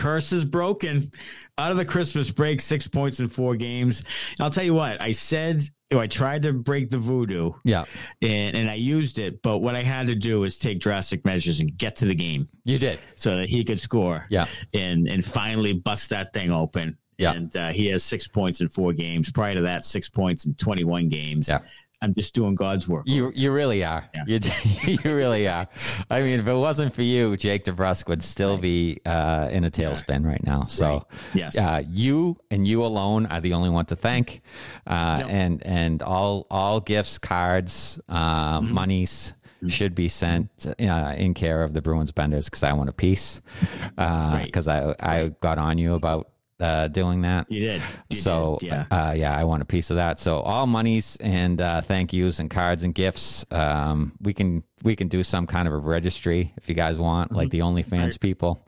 [0.00, 1.12] Curse is broken.
[1.58, 4.02] Out of the Christmas break, six points in four games.
[4.40, 7.84] I'll tell you what, I said I tried to break the voodoo Yeah.
[8.22, 11.58] and, and I used it, but what I had to do was take drastic measures
[11.60, 12.98] and get to the game You did.
[13.16, 14.46] so that he could score Yeah.
[14.72, 16.96] and and finally bust that thing open.
[17.18, 17.32] Yeah.
[17.32, 19.30] And uh, he has six points in four games.
[19.30, 21.48] Prior to that, six points in 21 games.
[21.48, 21.58] Yeah.
[22.02, 23.04] I'm just doing God's work.
[23.06, 24.08] You you really are.
[24.14, 24.24] Yeah.
[24.26, 24.40] You
[25.04, 25.68] you really are.
[26.10, 29.70] I mean, if it wasn't for you, Jake DeBrusk would still be uh, in a
[29.70, 30.64] tailspin right now.
[30.66, 31.02] So, Right.
[31.34, 31.58] Yes.
[31.58, 34.40] uh, you and you alone are the only one to thank.
[34.86, 35.26] Uh, Yep.
[35.30, 38.74] And and all all gifts, cards, uh, Mm-hmm.
[38.74, 39.34] monies.
[39.68, 40.48] Should be sent
[40.80, 43.42] uh, in care of the Bruins benders because I want a piece.
[43.98, 44.44] Right.
[44.46, 47.50] Because I I got on you about uh, doing that.
[47.50, 47.82] You did.
[48.08, 48.86] You so did, yeah.
[48.90, 50.20] uh, yeah, I want a piece of that.
[50.20, 53.44] So all monies and uh, thank yous and cards and gifts.
[53.50, 57.32] Um, we can we can do some kind of a registry if you guys want,
[57.32, 58.00] like the OnlyFans Mm-hmm.
[58.04, 58.20] Right.
[58.20, 58.66] people.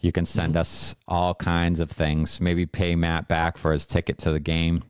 [0.00, 2.40] You can send us all kinds of things.
[2.40, 4.84] Maybe pay Matt back for his ticket to the game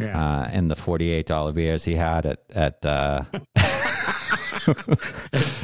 [0.00, 0.40] yeah.
[0.40, 2.84] uh, and the forty eight dollar beers he had at at.
[4.68, 4.74] Uh,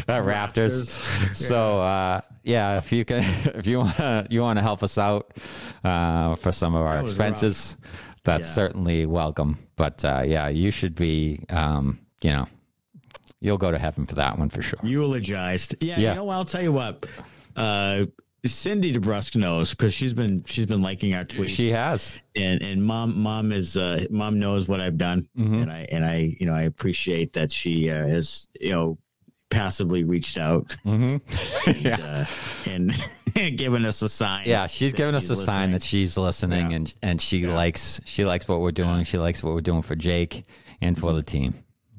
[0.08, 1.34] at Raptors.
[1.34, 3.22] So uh, yeah, if you can,
[3.54, 5.32] if you want to, you want to help us out
[5.82, 7.76] uh, for some of our expenses,
[8.24, 8.52] that's Yeah.
[8.54, 9.58] certainly welcome.
[9.76, 12.46] But uh, yeah, you should be, um, you know,
[13.40, 14.78] you'll go to heaven for that one for sure.
[14.82, 15.74] Eulogized.
[15.82, 16.10] Yeah, Yeah.
[16.10, 16.34] You know what?
[16.36, 17.04] I'll tell you what.
[18.44, 21.48] Cindy DeBrusk knows because she's been she's been liking our tweets.
[21.48, 22.18] She has.
[22.36, 25.62] and and mom mom is uh, mom knows what I've done, Mhm.
[25.62, 28.98] and I and I you know I appreciate that she uh, has you know
[29.50, 31.16] passively reached out hmm
[31.66, 31.96] and, yeah.
[32.66, 32.92] uh, and
[33.56, 34.44] giving us a sign.
[34.46, 36.76] Yeah, she's giving us a sign that she's listening Yeah.
[36.76, 39.04] and and she likes she likes what we're doing.
[39.04, 40.44] She likes what we're doing for Jake
[40.80, 41.54] and for the team.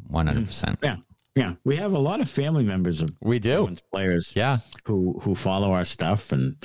[0.07, 0.77] One hundred percent.
[0.83, 0.97] Yeah,
[1.35, 1.53] yeah.
[1.63, 3.75] We have a lot of family members of We do.
[3.91, 4.33] Players.
[4.35, 4.59] Yeah.
[4.85, 6.55] who who follow our stuff and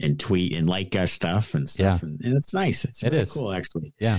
[0.00, 2.02] and tweet and like our stuff and stuff.
[2.02, 2.08] Yeah.
[2.08, 2.84] And, and it's nice.
[2.84, 3.32] It's It really is.
[3.32, 3.92] cool, actually.
[3.98, 4.18] Yeah.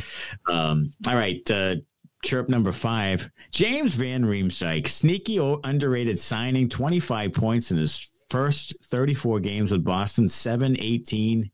[0.49, 1.41] Um, all right.
[1.51, 1.75] Uh,
[2.23, 9.39] chirp number five James Van Riemsdyk, sneaky underrated signing, 25 points in his first 34
[9.41, 11.51] games with Boston, 7 18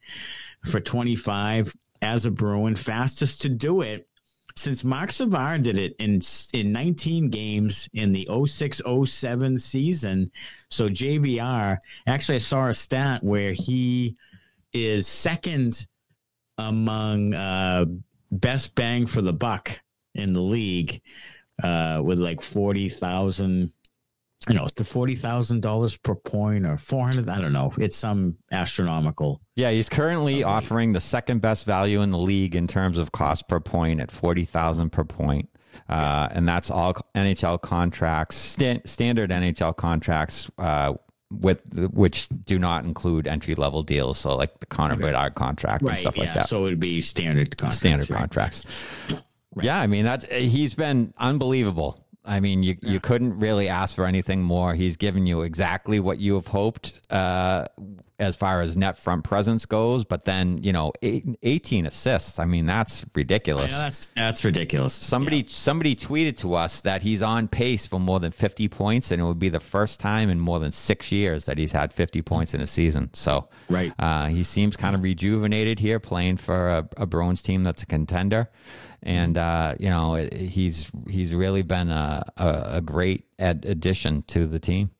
[0.65, 4.07] for 25 as a Bruin, fastest to do it.
[4.55, 6.21] Since Marc Savard did it in
[6.53, 10.31] in 19 games in the 06-07 season,
[10.69, 14.15] so JVR actually I saw a stat where he
[14.73, 15.87] is second
[16.57, 17.85] among uh,
[18.31, 19.79] best bang for the buck
[20.15, 21.01] in the league
[21.63, 23.71] uh, with like forty thousand.
[24.49, 27.29] You know, the forty thousand dollars per point or four hundred.
[27.29, 27.71] I don't know.
[27.77, 29.39] It's some astronomical.
[29.55, 33.47] Yeah, he's currently offering the second best value in the league in terms of cost
[33.47, 35.49] per point at forty thousand per point,
[35.87, 40.95] uh, and that's all NHL contracts, stan- standard NHL contracts, uh,
[41.29, 41.61] with
[41.93, 44.17] which do not include entry level deals.
[44.17, 46.49] So like the Connor Bedard contract and stuff like that.
[46.49, 48.19] So it would be standard contracts, standard right?
[48.19, 48.65] contracts.
[49.61, 52.00] Yeah, I mean that's he's been unbelievable.
[52.23, 54.75] I mean, you you couldn't really ask for anything more.
[54.75, 57.65] He's given you exactly what you have hoped uh,
[58.19, 60.05] as far as net front presence goes.
[60.05, 62.37] But then you know, eight, eighteen assists.
[62.37, 63.71] I mean, that's ridiculous.
[63.71, 64.93] know that's that's ridiculous.
[64.93, 69.19] Somebody somebody tweeted to us that he's on pace for more than 50 points, and
[69.19, 72.21] it would be the first time in more than six years that he's had 50
[72.21, 73.09] points in a season.
[73.13, 73.91] So, Right.
[73.97, 77.87] uh, he seems kind of rejuvenated here, playing for a, a Bruins team that's a
[77.87, 78.49] contender,
[79.03, 84.45] and uh, you know he's he's really been a a, a great ad- addition to
[84.47, 84.91] the team.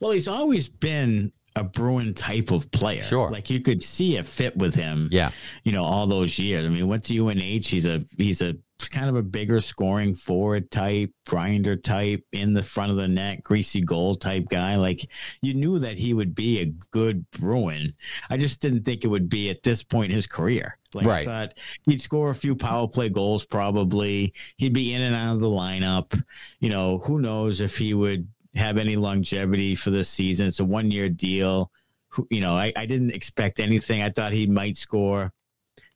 [0.00, 3.02] Well, he's always been a Bruin type of player.
[3.02, 3.30] Sure.
[3.30, 5.08] Like you could see a fit with him.
[5.10, 5.32] Yeah,
[5.64, 6.64] You know, all those years.
[6.64, 7.66] I mean, went to UNH.
[7.66, 8.54] He's a he's a
[8.86, 13.42] kind of a bigger scoring forward type, grinder type, in the front of the net,
[13.42, 14.76] greasy goal type guy.
[14.76, 15.08] Like
[15.42, 17.94] you knew that he would be a good Bruin.
[18.30, 20.78] I just didn't think it would be at this point in his career.
[20.94, 21.22] Like Right.
[21.22, 21.54] I thought
[21.86, 24.32] he'd score a few power play goals probably.
[24.56, 26.20] He'd be in and out of the lineup.
[26.60, 30.46] You know, who knows if he would have any longevity for this season.
[30.46, 31.70] It's a one year deal.
[32.10, 34.02] Who- You know, I, I didn't expect anything.
[34.02, 35.32] I thought he might score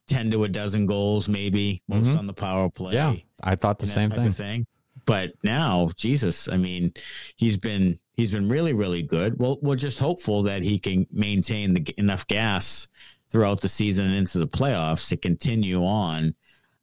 [0.08, 2.18] 10 to a dozen goals, maybe, most Mhm.
[2.18, 2.94] on the power play.
[2.94, 4.30] yeah, I thought the same thing.
[4.30, 4.66] thing.
[5.04, 6.92] But now, Jesus, I mean,
[7.36, 9.38] he's been he's been really really good.
[9.38, 12.88] Well, we're just hopeful that he can maintain the, enough gas
[13.30, 16.34] throughout the season and into the playoffs to continue on.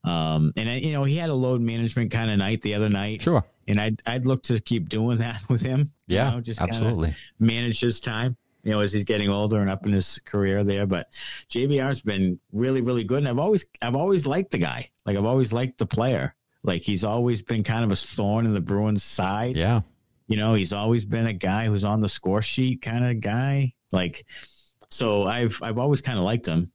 [0.03, 2.89] Um, and I, you know, he had a load management kind of night the other
[2.89, 3.43] night, Sure.
[3.67, 5.91] and I'd I'd look to keep doing that with him.
[6.08, 7.13] you Yeah, know, just absolutely.
[7.39, 8.36] manage his time.
[8.63, 11.07] You know, as he's getting older and up in his career there, but
[11.49, 14.89] JVR's been really, really good, and I've always, I've always liked the guy.
[15.05, 16.35] Like I've always liked the player.
[16.63, 19.55] Like he's always been kind of a thorn in the Bruins' side.
[19.55, 19.81] Yeah.
[20.27, 23.73] You know, he's always been a guy who's on the score sheet kind of guy.
[23.93, 24.25] Like,
[24.91, 26.71] so I've I've always kind of liked him,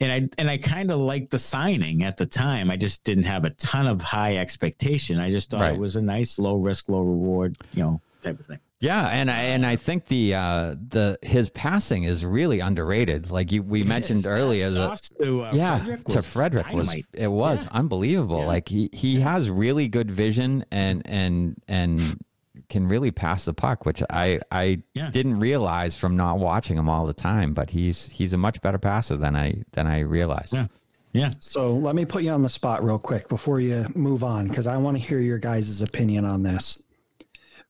[0.00, 2.70] and I and I kind of liked the signing at the time.
[2.70, 5.20] I just didn't have a ton of high expectation.
[5.20, 5.74] I just thought Right.
[5.74, 8.58] it was a nice low risk, low reward, you know, type of thing.
[8.80, 13.30] Yeah, and I and I think the uh, the his passing is really underrated.
[13.30, 16.66] Like you, we mentioned Yes, earlier, that the, to, uh, yeah, Frederic to was Frederic
[16.72, 17.06] was dynamite.
[17.14, 17.70] it was Yeah.
[17.72, 18.40] unbelievable.
[18.40, 18.46] Yeah.
[18.46, 22.20] Like he he has really good vision and and and
[22.68, 25.10] can really pass the puck, which I I Yeah.
[25.10, 27.54] didn't realize from not watching him all the time.
[27.54, 30.52] But he's he's a much better passer than I than I realized.
[30.54, 30.68] Yeah.
[31.12, 31.30] Yeah.
[31.40, 34.68] So let me put you on the spot real quick before you move on, because
[34.68, 36.80] I want to hear your guys' opinion on this.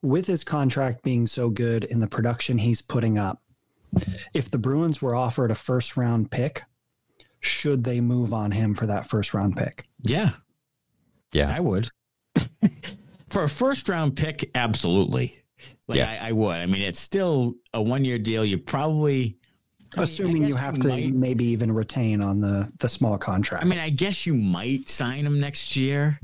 [0.03, 3.43] With his contract being so good and the production he's putting up,
[4.35, 6.63] if the Bruins were offered a first round pick,
[7.41, 9.87] should they move on him for that first round pick?
[10.03, 10.33] Yeah.
[11.33, 11.53] Yeah.
[11.55, 11.89] I would.
[13.31, 15.43] For a first round pick, absolutely.
[15.87, 16.11] Like Yeah.
[16.23, 16.57] I, I would.
[16.57, 18.43] I mean, it's still a one year deal.
[18.45, 19.37] You probably I mean,
[19.99, 23.65] I Assuming you have you to might- maybe even retain on the the small contract.
[23.65, 26.19] I mean, I guess you might sign him next year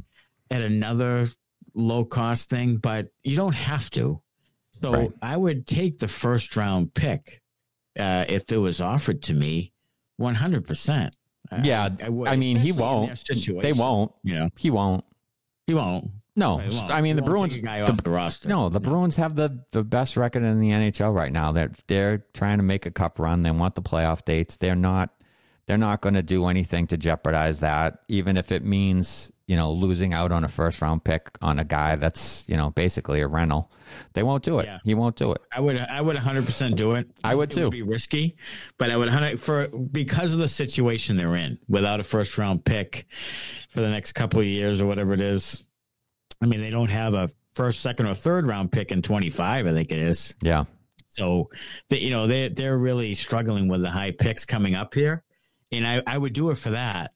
[0.51, 1.29] at another
[1.75, 4.21] low cost thing, but you don't have to.
[4.81, 5.13] So Right.
[5.23, 7.41] I would take the first round pick
[7.99, 9.73] uh, if it was offered to me,
[10.17, 11.15] one hundred percent.
[11.63, 13.23] Yeah, would, I mean, he won't.
[13.63, 14.13] They won't.
[14.25, 15.05] You know, He won't.
[15.67, 16.11] he won't.
[16.37, 16.91] No, won't.
[16.91, 17.61] I mean the Bruins.
[17.63, 18.49] guy the- the roster.
[18.49, 21.53] No, the Bruins have the, the best record in the NHL right now.
[21.53, 23.43] They're they're trying to make a cup run.
[23.43, 24.57] They want the playoff dates.
[24.57, 25.11] They're not
[25.67, 29.73] they're not going to do anything to jeopardize that, even if it means you know
[29.73, 33.27] losing out on a first round pick on a guy that's you know basically a
[33.29, 33.71] rental.
[34.15, 34.67] They won't do it.
[34.67, 34.79] Yeah.
[34.85, 35.41] He won't do it.
[35.53, 37.09] I would I would 100 percent do it.
[37.23, 37.71] I would It too.
[37.71, 38.37] be risky,
[38.79, 42.65] but I would 100 for because of the situation they're in without a first round
[42.65, 43.07] pick
[43.69, 45.65] for the next couple of years or whatever it is.
[46.43, 49.67] I mean, they don't have a first, second, or third round pick in 25.
[49.67, 50.35] I think it is.
[50.43, 50.65] Yeah.
[51.09, 51.49] So
[51.91, 55.23] they, you know, they they're really struggling with the high picks coming up here,
[55.71, 57.13] and I I would do it for that.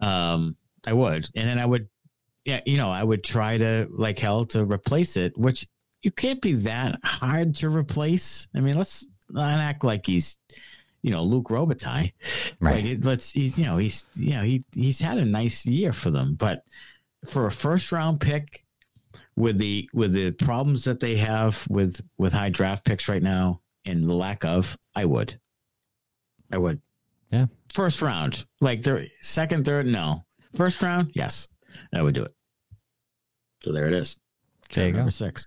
[0.00, 1.88] Um, I would, and then I would,
[2.44, 5.66] yeah, you know, I would try to like hell to replace it, which
[6.02, 8.48] you can't be that hard to replace.
[8.54, 10.36] I mean, let's not act like he's,
[11.02, 12.12] you know, Luc Robitaille.
[12.60, 12.76] Right.
[12.76, 15.92] Like, it- let's he's you know he's you know he he's had a nice year
[15.92, 16.64] for them, but
[17.26, 18.64] for a first round pick
[19.36, 23.60] with the with the problems that they have with with high draft picks right now
[23.84, 25.38] and the lack of, I would,
[26.52, 26.80] I would,
[27.30, 27.46] Yeah.
[27.72, 30.24] First round, like the second, third, no.
[30.54, 31.48] First round, yes,
[31.94, 32.34] I would do it.
[33.62, 34.16] So there it is.
[34.72, 34.98] There you go.
[34.98, 35.46] Number six.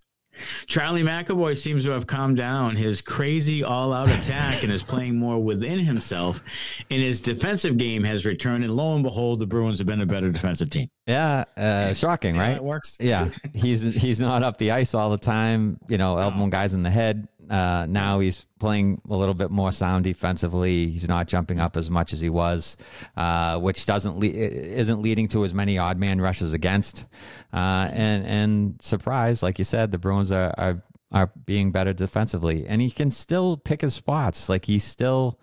[0.66, 5.38] Charlie McAvoy seems to have calmed down his crazy all-out attack and is playing more
[5.38, 6.42] within himself.
[6.89, 10.08] And his defensive game has returned, and lo and behold, the Bruins have been a
[10.08, 10.89] better defensive team.
[11.06, 11.44] Yeah.
[11.56, 12.54] Uh, shocking, See how right?
[12.54, 12.98] that works?
[13.00, 15.78] Yeah, he's he's not up the ice all the time.
[15.88, 17.28] You know, elbowing guys in the head.
[17.49, 20.88] Uh, now he's playing a little bit more sound defensively.
[20.88, 22.77] He's not jumping up as much as he was,
[23.17, 27.06] uh, which doesn't le- isn't leading to as many odd man rushes against.
[27.53, 32.65] Uh, and and surprise, like you said, the Bruins are, are are being better defensively,
[32.67, 34.49] and he can still pick his spots.
[34.49, 35.39] Like he still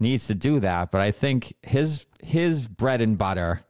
[0.00, 0.90] needs to do that.
[0.90, 3.64] But I think his his bread and butter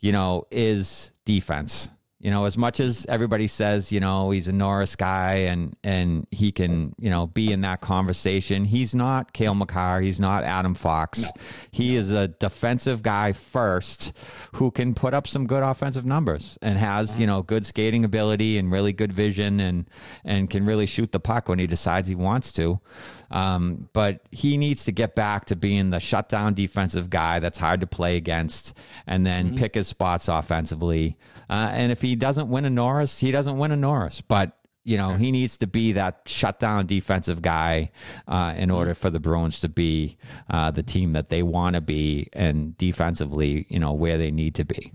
[0.00, 1.90] you know, is defense.
[2.20, 6.26] You know, as much as everybody says, you know, he's a Norris guy and and
[6.32, 8.64] he can, you know, be in that conversation.
[8.64, 10.00] He's not Cale Makar.
[10.00, 11.30] He's not Adam Fox.
[11.70, 14.12] He is a defensive guy first
[14.54, 18.58] who can put up some good offensive numbers and has, you know, good skating ability
[18.58, 19.88] and really good vision and
[20.24, 22.80] and can really shoot the puck when he decides he wants to.
[23.30, 27.80] Um, but he needs to get back to being the shutdown defensive guy that's hard
[27.80, 28.74] to play against
[29.06, 31.16] and then pick his spots offensively.
[31.50, 34.20] Uh, and if he doesn't win a Norris, he doesn't win a Norris.
[34.20, 34.52] But
[34.84, 37.90] you know, he needs to be that shutdown defensive guy
[38.26, 40.16] uh, in order for the Bruins to be
[40.48, 44.54] uh, the team that they want to be and defensively, you know, where they need
[44.54, 44.92] to be.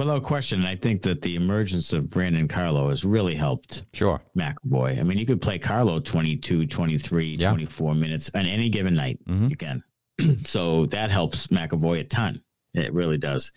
[0.00, 4.18] Without question, I think that the emergence of Brandon Carlo has really helped Sure.
[4.34, 4.98] McAvoy.
[4.98, 7.50] I mean, you could play Carlo 22, 23, Yeah.
[7.50, 9.18] 24 minutes on any given night.
[9.28, 9.50] Mhm.
[9.50, 9.82] You can.
[10.46, 12.40] so that helps McAvoy a ton.
[12.72, 13.52] It really does.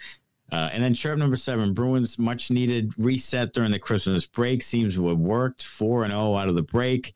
[0.52, 4.96] Uh, and then chirp number seven, Bruins much needed reset during the Christmas break seems
[4.96, 7.14] to have worked four and zero out of the break,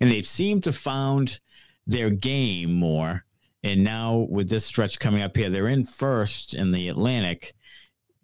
[0.00, 1.40] and they've seemed to found
[1.84, 3.24] their game more.
[3.64, 7.54] And now with this stretch coming up here, they're in first in the Atlantic.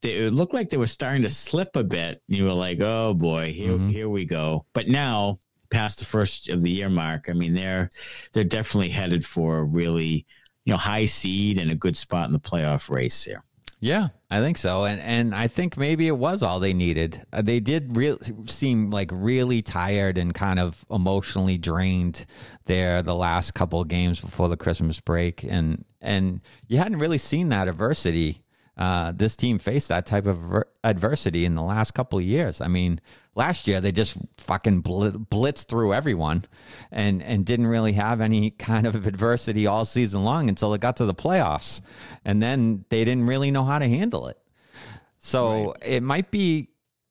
[0.04, 2.22] They, it looked like they were starting to slip a bit.
[2.28, 3.90] You were like, "Oh boy, here Mhm.
[3.90, 5.38] here we go." But now,
[5.70, 7.88] past the first of the year mark, I mean, they're
[8.32, 10.26] they're definitely headed for a really
[10.66, 13.42] you know high seed and a good spot in the playoff race here.
[13.80, 17.22] Yeah, I think so, and and I think maybe it was all they needed.
[17.32, 22.24] Uh, they did real seem like really tired and kind of emotionally drained
[22.66, 27.18] there the last couple of games before the Christmas break, and and you hadn't really
[27.18, 28.40] seen that adversity.
[28.76, 32.60] Uh, this team faced that type of ver- adversity in the last couple of years.
[32.60, 33.00] I mean,
[33.36, 36.44] last year they just fucking bl- blitzed through everyone,
[36.90, 40.96] and and didn't really have any kind of adversity all season long until it got
[40.96, 41.80] to the playoffs,
[42.24, 44.38] and then they didn't really know how to handle it.
[45.18, 46.68] So it might be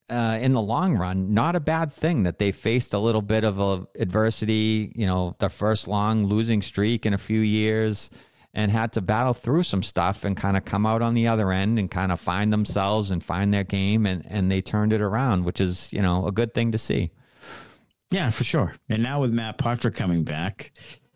[0.10, 3.44] uh, in the long run not a bad thing that they faced a little bit
[3.44, 4.92] of a adversity.
[4.96, 8.10] You know, the first long losing streak in a few years.
[8.56, 11.52] And had to battle through some stuff and kind of come out on the other
[11.52, 15.02] end and kind of find themselves and find their game and, and they turned it
[15.02, 17.10] around, which is, you know, a good thing to see.
[18.12, 18.76] Yeah, for sure.
[18.90, 20.72] And now with Matt Poitras coming back,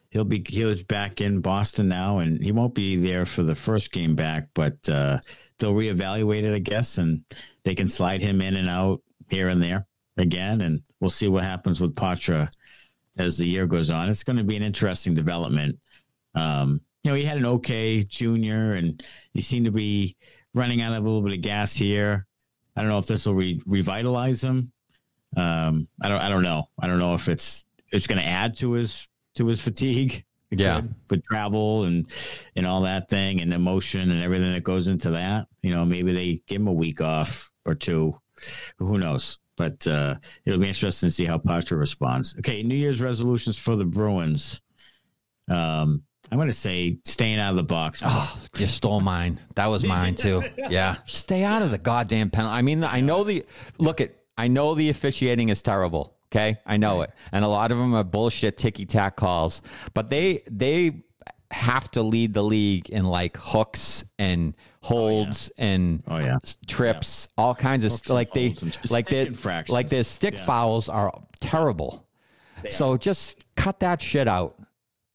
[0.09, 3.53] he'll be he was back in Boston now, and he won't be there for the
[3.53, 5.19] first game back, but uh,
[5.59, 7.23] they'll reevaluate it, I guess, and
[7.63, 9.85] they can slide him in and out here and there
[10.17, 12.49] again, and we'll see what happens with Poitras
[13.17, 14.09] as the year goes on.
[14.09, 15.77] It's going to be an interesting development.
[16.33, 19.01] Um, you know, he had an okay junior, and
[19.31, 20.17] he seemed to be
[20.53, 22.27] running out of a little bit of gas here.
[22.75, 24.73] I don't know if this will re- revitalize him.
[25.37, 26.67] Um, I don't, I don't know.
[26.77, 30.25] I don't know if it's it's going to add to his to his fatigue.
[30.49, 30.81] Yeah.
[31.09, 32.07] with travel and
[32.57, 35.47] and all that thing and emotion and everything that goes into that.
[35.61, 38.19] You know, maybe they give him a week off or two.
[38.79, 39.39] Who knows?
[39.55, 40.15] But uh,
[40.45, 42.35] it'll be interesting to see how Poitras responds.
[42.39, 44.61] Okay, New Year's resolutions for the Bruins.
[45.49, 48.01] Um, I'm going to say staying out of the box.
[48.03, 49.39] Oh, you stole mine.
[49.55, 50.43] That was mine too.
[50.57, 50.97] Yeah.
[51.05, 52.57] Stay out of the goddamn penalty.
[52.57, 53.45] I mean, I know the
[53.77, 56.15] look at I know the officiating is terrible.
[56.29, 59.61] Okay, I know it, and a lot of them are bullshit ticky tack calls.
[59.93, 61.03] But they they
[61.51, 65.69] have to lead the league in like hooks and holds oh, yeah.
[65.69, 67.43] and oh yeah trips, yeah.
[67.43, 68.53] all kinds of hooks like they
[68.89, 69.29] like they
[69.69, 72.05] like their stick fouls are terrible.
[72.61, 72.97] They so are.
[72.97, 74.59] just cut that shit out.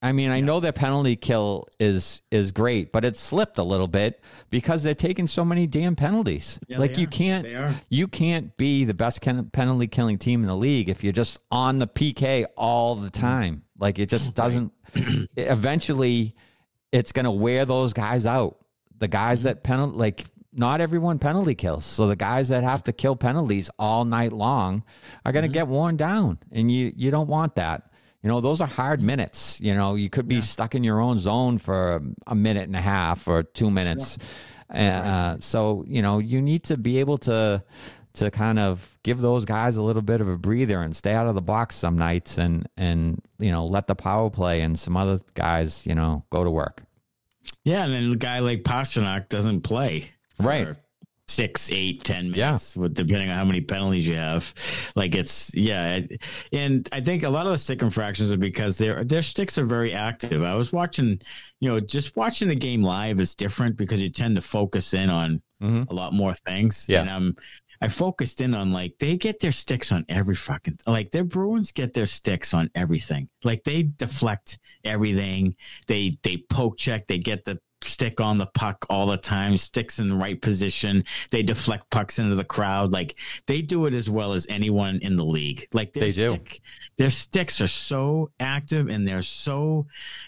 [0.04, 3.86] I mean, I know their penalty kill is is great, but it slipped a little
[3.86, 6.58] bit because they're taking so many damn penalties.
[6.66, 10.88] Yeah, like you can't you can't be the best penalty killing team in the league
[10.88, 13.62] if you're just on the PK all the time.
[13.78, 14.72] Like it just doesn't.
[15.36, 16.34] eventually,
[16.90, 18.58] it's going to wear those guys out.
[18.98, 19.48] The guys mm-hmm.
[19.48, 21.84] that penalty like not everyone penalty kills.
[21.84, 24.82] So the guys that have to kill penalties all night long
[25.24, 25.52] are going to mm-hmm.
[25.52, 27.91] get worn down, and you you don't want that
[28.22, 29.60] you know those are hard minutes.
[29.60, 30.40] You know you could be yeah.
[30.42, 34.18] stuck in your own zone for a minute and a half or two minutes.
[34.74, 34.80] Sure.
[34.80, 37.62] uh, so you know you need to be able to
[38.14, 41.26] to kind of give those guys a little bit of a breather and stay out
[41.26, 44.96] of the box some nights and and you know let the power play and some
[44.96, 46.82] other guys you know go to work.
[47.64, 50.68] Yeah and then a guy like Pastrnak doesn't play right
[51.28, 52.82] six, eight, ten minutes, yeah.
[52.82, 54.52] with, depending on how many penalties you have.
[54.96, 56.00] Like it's yeah,
[56.52, 59.64] and I think a lot of the stick infractions are because their their sticks are
[59.64, 60.42] very active.
[60.42, 61.20] I was watching,
[61.60, 65.10] you know, just watching the game live is different because you tend to focus in
[65.10, 65.84] on mm-hmm.
[65.88, 66.86] a lot more things.
[66.88, 67.00] Yeah.
[67.02, 67.36] And um,
[67.80, 71.72] I focused in on like they get their sticks on every fucking like their Bruins
[71.72, 73.28] get their sticks on everything.
[73.42, 75.56] Like they deflect everything.
[75.88, 77.08] They they poke check.
[77.08, 81.04] They get the stick on the puck all the time, sticks in the right position.
[81.30, 82.92] They deflect pucks into the crowd.
[82.92, 83.16] Like
[83.46, 85.66] they do it as well as anyone in the league.
[85.72, 86.58] Like they stick, do.
[86.98, 89.86] Their sticks are so active and they're so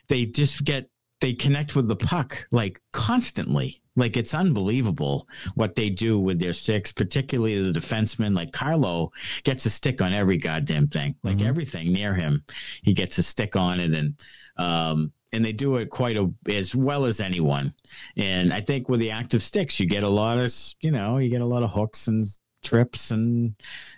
[0.08, 0.88] they just get
[1.20, 3.80] they connect with the puck like constantly.
[3.96, 8.34] Like it's unbelievable what they do with their sticks, particularly the defenseman.
[8.34, 9.10] Like Carlo
[9.44, 11.46] gets a stick on every goddamn thing, like mm-hmm.
[11.46, 12.44] everything near him,
[12.82, 14.20] he gets a stick on it, and
[14.56, 17.74] um, and they do it quite a, as well as anyone.
[18.16, 21.28] And I think with the active sticks, you get a lot of, you know, you
[21.28, 22.24] get a lot of hooks and
[22.62, 23.54] trips and,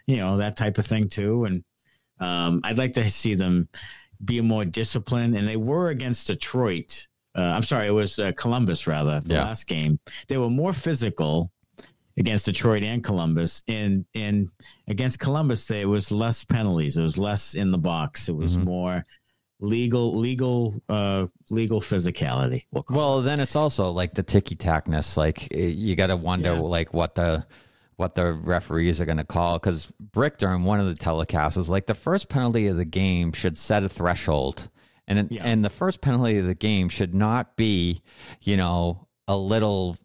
[0.06, 1.44] you know, that type of thing too.
[1.44, 1.64] And
[2.20, 3.68] um, I'd like to see them
[4.24, 5.36] be more disciplined.
[5.36, 7.06] And they were against Detroit.
[7.36, 9.20] Uh, I'm sorry, it was uh, Columbus rather.
[9.20, 9.44] The yeah.
[9.44, 11.52] last game, they were more physical
[12.16, 13.60] against Detroit and Columbus.
[13.68, 14.48] And and
[14.88, 16.96] against Columbus, there was less penalties.
[16.96, 18.30] It was less in the box.
[18.30, 18.64] It was mm-hmm.
[18.64, 19.06] more
[19.60, 25.50] legal legal uh legal physicality we'll, well then it's also like the ticky tackness like
[25.54, 26.60] eh, you got to wonder yeah.
[26.60, 27.44] like what the
[27.96, 31.70] what the referees are going to call because brick during one of the telecasts is
[31.70, 34.68] like the first penalty of the game should set a threshold
[35.08, 35.42] and yeah.
[35.42, 38.02] and the first penalty of the game should not be
[38.42, 39.96] you know a little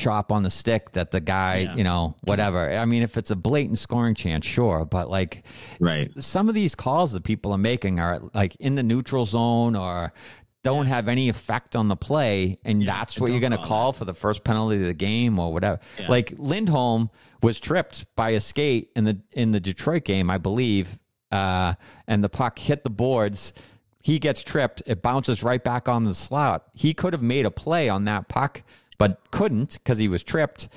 [0.00, 1.74] chop on the stick that the guy, yeah.
[1.76, 2.70] you know, whatever.
[2.70, 5.44] I mean, if it's a blatant scoring chance, sure, but like,
[5.78, 6.10] right.
[6.18, 10.12] Some of these calls that people are making are like in the neutral zone or
[10.62, 10.94] don't yeah.
[10.94, 13.98] have any effect on the play, and yeah, that's what you're going to call that.
[13.98, 15.80] for the first penalty of the game or whatever.
[16.08, 17.10] Like Lindholm
[17.42, 20.98] was tripped by a skate in the in the Detroit game, I believe,
[21.30, 21.74] uh,
[22.06, 23.52] and the puck hit the boards.
[24.02, 24.82] He gets tripped.
[24.86, 26.64] It bounces right back on the slot.
[26.74, 28.62] He could have made a play on that puck
[29.00, 30.68] but couldn't because he was tripped.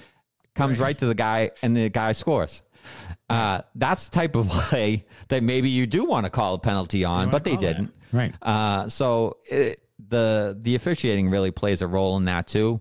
[0.56, 0.88] Comes right.
[0.88, 0.98] right.
[1.00, 2.64] to the guy, and the guy scores.
[3.30, 7.04] Uh, that's the type of play that maybe you do want to call a penalty
[7.04, 7.92] on, but they didn't.
[8.12, 8.18] That.
[8.18, 8.34] Right.
[8.42, 12.80] Uh, so it, the the officiating really plays a role in that too.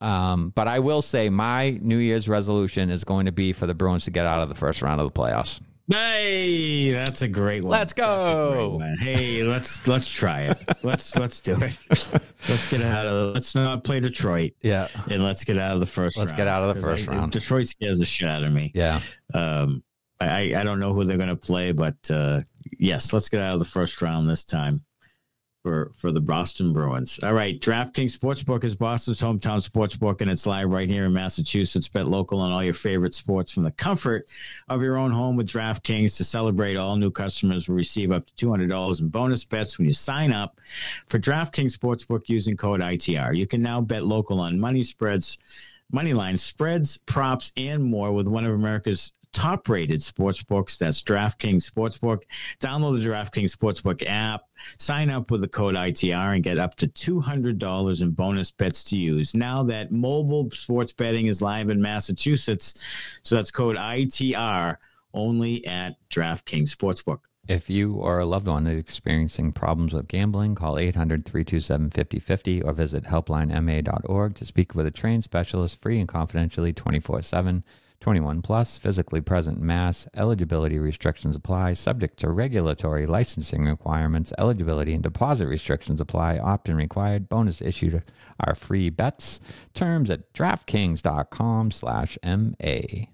[0.00, 3.74] Um, but I will say my New Year's resolution is going to be for the
[3.74, 5.60] Bruins to get out of the first round of the playoffs.
[5.86, 7.72] Hey, that's a great one.
[7.72, 8.80] Let's go.
[9.00, 10.58] Hey, let's let's try it.
[10.82, 11.76] Let's let's do it.
[11.90, 13.34] Let's get out of.
[13.34, 14.52] Let's not play Detroit.
[14.62, 17.12] Yeah, and let's get out of the 1st Let's get out of the first I,
[17.12, 17.32] round.
[17.32, 18.72] Detroit scares the shit out of me.
[18.74, 19.00] Yeah.
[19.34, 19.82] Um,
[20.20, 22.40] I I don't know who they're going to play, but uh,
[22.78, 24.80] yes, let's get out of the first round this time
[25.64, 27.18] for for the Boston Bruins.
[27.22, 31.88] All right, DraftKings Sportsbook is Boston's hometown sportsbook, and it's live right here in Massachusetts.
[31.88, 34.28] Bet local on all your favorite sports from the comfort
[34.68, 36.18] of your own home with DraftKings.
[36.18, 39.78] To celebrate, all new customers will receive up to two hundred dollars in bonus bets
[39.78, 40.60] when you sign up
[41.08, 43.34] for DraftKings Sportsbook using code ITR.
[43.34, 45.38] You can now bet local on money spreads.
[45.92, 50.76] Money line spreads, props, and more with one of America's top rated sports books.
[50.78, 52.22] That's DraftKings Sportsbook.
[52.60, 54.42] Download the DraftKings Sportsbook app,
[54.78, 58.96] sign up with the code ITR, and get up to $200 in bonus bets to
[58.96, 59.34] use.
[59.34, 62.74] Now that mobile sports betting is live in Massachusetts,
[63.22, 64.76] so that's code ITR
[65.12, 67.20] only at DraftKings Sportsbook.
[67.46, 72.62] If you or a loved one is experiencing problems with gambling, call 800 327 5050
[72.62, 77.64] or visit helplinema.org to speak with a trained specialist free and confidentially 24 7.
[78.00, 80.06] 21 plus, physically present mass.
[80.14, 84.30] Eligibility restrictions apply, subject to regulatory licensing requirements.
[84.36, 86.36] Eligibility and deposit restrictions apply.
[86.36, 87.30] Opt-in required.
[87.30, 88.02] Bonus issued
[88.40, 89.40] are free bets.
[89.72, 93.06] Terms at DraftKings.com slash MA.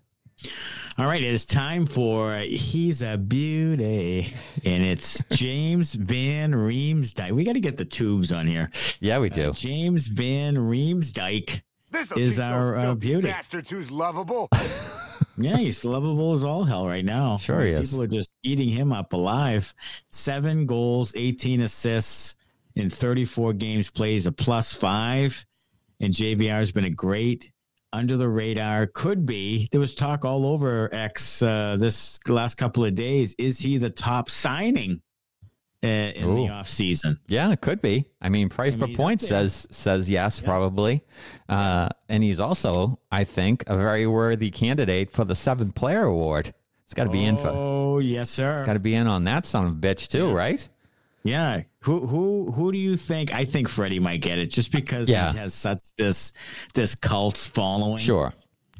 [0.99, 4.35] All right, it is time for He's a Beauty.
[4.65, 7.33] And it's James Van Riemsdyk.
[7.33, 8.71] We got to get the tubes on here.
[9.01, 9.51] Yeah, we do.
[9.51, 13.29] Uh, James Van Riemsdyk This'll is our those uh, beauty.
[13.29, 14.49] bastards who's lovable.
[15.39, 17.39] Yeah, he's lovable as all hell right now.
[17.39, 17.91] Sure he is.
[17.91, 19.73] People are just eating him up alive.
[20.11, 22.37] Seven goals, 18 assists
[22.75, 25.47] in 34 games plays a plus five.
[25.99, 27.53] And JVR has been a great
[27.93, 28.87] under the radar.
[28.87, 29.69] Could be.
[29.73, 33.35] There was talk all over X uh, this last couple of days.
[33.39, 35.01] Is he the top signing
[35.83, 36.35] uh, in Ooh.
[36.47, 37.19] the offseason?
[37.27, 38.07] Yeah, it could be.
[38.21, 41.03] I mean, price I mean, per point says says yes, probably.
[41.49, 46.55] Uh, and he's also, I think, a very worthy candidate for the seventh player award.
[46.87, 48.65] He's got to be in for, Oh, yes, sir.
[48.67, 50.69] got to be in on that son of a bitch too, right?
[51.23, 51.63] Yeah.
[51.81, 53.33] Who who who do you think?
[53.35, 55.33] I think Freddie might get it just because Yeah.
[55.33, 56.33] he has such this
[56.75, 57.99] this cult following.
[57.99, 58.33] Sure.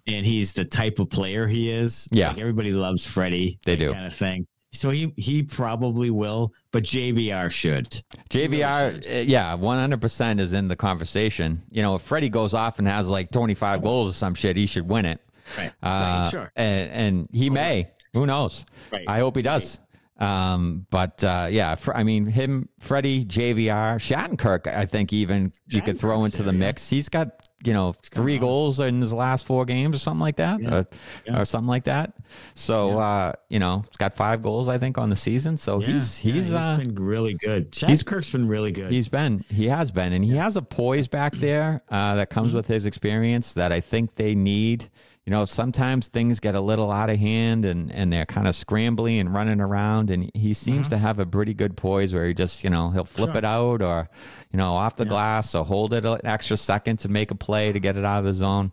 [0.07, 2.09] And he's the type of player he is.
[2.11, 2.29] Yeah.
[2.31, 3.59] Like everybody loves Freddie.
[3.65, 3.93] They that do.
[3.93, 4.47] kind of thing.
[4.73, 7.91] So he he probably will, but JVR should.
[8.31, 11.61] JVR, uh, yeah, one hundred percent is in the conversation.
[11.71, 14.57] You know, if Freddie goes off and has like twenty five goals or some shit,
[14.57, 15.21] he should win it.
[15.59, 15.73] Right.
[15.83, 16.29] Uh, right.
[16.31, 16.53] Sure.
[16.55, 17.89] and, and he may.
[18.15, 18.65] Who knows?
[18.93, 19.05] Right.
[19.09, 19.81] I hope he does.
[20.21, 24.67] Um, but uh, yeah, fr- I mean, him, Freddie, JVR, Shattenkirk.
[24.67, 26.59] I think even you could throw into the yeah.
[26.59, 26.91] mix.
[26.91, 30.61] He's got you know three goals in his last four games or something like that,
[30.63, 30.87] or,
[31.27, 31.41] Yeah.
[31.41, 32.13] or something like that.
[32.55, 35.57] So uh, you know, he's got five goals I think on the season.
[35.57, 37.75] So Yeah, he's yeah, he's uh, been really good.
[37.75, 38.93] he's- Kirk's been really good.
[38.93, 42.53] He's been, he has been, and he has a poise back there uh, that comes
[42.53, 44.91] with his experience that I think they need.
[45.31, 48.57] You know, sometimes things get a little out of hand and, and they're kind of
[48.57, 52.35] scrambly and running around, and he seems to have a pretty good poise where he
[52.35, 54.11] just, you know, he'll flip it out or,
[54.51, 57.71] you know, off the glass or hold it an extra second to make a play
[57.71, 58.73] to get it out of the zone.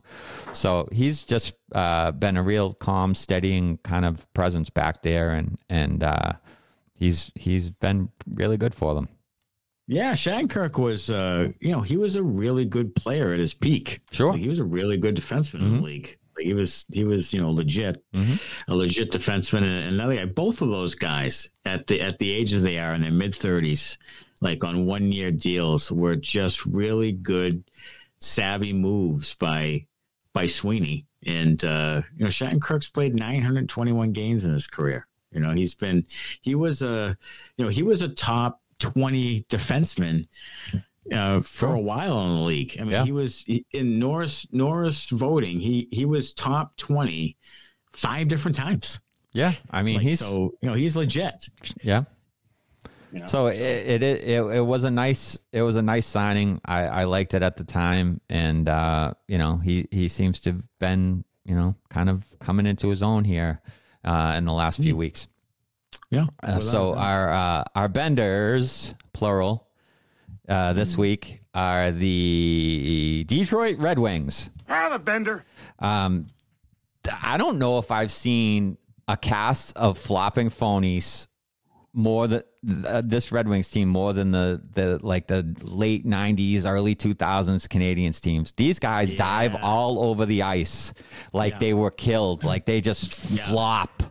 [0.51, 5.59] So he's just uh, been a real calm, steadying kind of presence back there, and
[5.69, 6.31] and uh,
[6.97, 9.09] he's he's been really good for them.
[9.85, 13.99] Yeah, Shattenkirk was, uh, you know, he was a really good player at his peak.
[14.09, 14.31] Sure.
[14.31, 16.17] Like, he was a really good defenseman in the league.
[16.39, 18.39] He was, he was, you know, legit, Mhm.
[18.67, 19.63] a legit defenseman.
[19.63, 23.01] And another guy, both of those guys at the at the ages they are in
[23.01, 23.97] their mid thirties,
[24.41, 27.63] like on one year deals, were just really good,
[28.19, 29.85] savvy moves by
[30.33, 31.05] by Sweeney.
[31.25, 35.07] And uh, you know, Shattenkirk's played 921 games in his career.
[35.31, 36.05] You know, he's been
[36.41, 37.17] he was a
[37.57, 40.27] you know he was a top 20 defenseman
[41.13, 42.75] uh, for a while in the league.
[42.79, 43.05] I mean, Yeah.
[43.05, 45.59] he was he- in Norris Norris voting.
[45.59, 47.37] He he was top 20
[47.91, 48.99] five different times.
[49.33, 51.49] Yeah, I mean Like, he's so you know he's legit.
[51.83, 52.03] yeah.
[53.13, 53.25] You know?
[53.25, 56.59] So, It, it it it was a nice it was a nice signing.
[56.65, 60.51] I, I liked it at the time, and uh, you know he he seems to
[60.51, 63.61] have been you know kind of coming into his own here
[64.03, 65.27] uh, in the last few weeks.
[66.09, 66.25] yeah.
[66.43, 69.66] Uh, so our uh, our benders plural
[70.47, 74.49] uh, this week are the Detroit Red Wings.
[74.67, 75.43] I'm a bender.
[75.79, 76.27] Um,
[77.23, 78.77] I don't know if I've seen
[79.07, 81.27] a cast of flopping phonies
[81.93, 86.65] more than th- this Red Wings team more than the the like the late '90s,
[86.65, 88.51] early 2000s Canadiens teams.
[88.57, 90.93] These guys dive all over the ice
[91.33, 91.59] like Yeah.
[91.59, 94.03] they were killed, like they just flop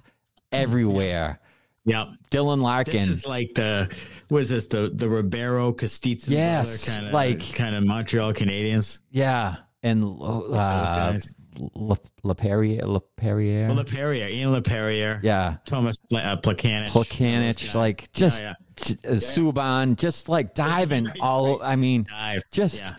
[0.50, 1.38] everywhere.
[1.84, 2.08] Yep.
[2.30, 3.08] Dylan Larkin.
[3.08, 3.94] This is like the
[4.30, 8.98] was this the the Ribeiro Castitz Yes, kind of like- kind of Montreal Canadiens.
[9.10, 11.32] yeah, and uh, guys.
[11.74, 18.52] Le, Laperrière, Laperrière, Well, Laperrière, Ian Laperrière, yeah, Thomas uh, Plekanec, Plekanec, like just Yeah,
[18.76, 21.62] j- uh, Subban, just like diving all.
[21.62, 22.04] I mean.
[22.10, 22.42] Dive.
[22.52, 22.94] just yeah.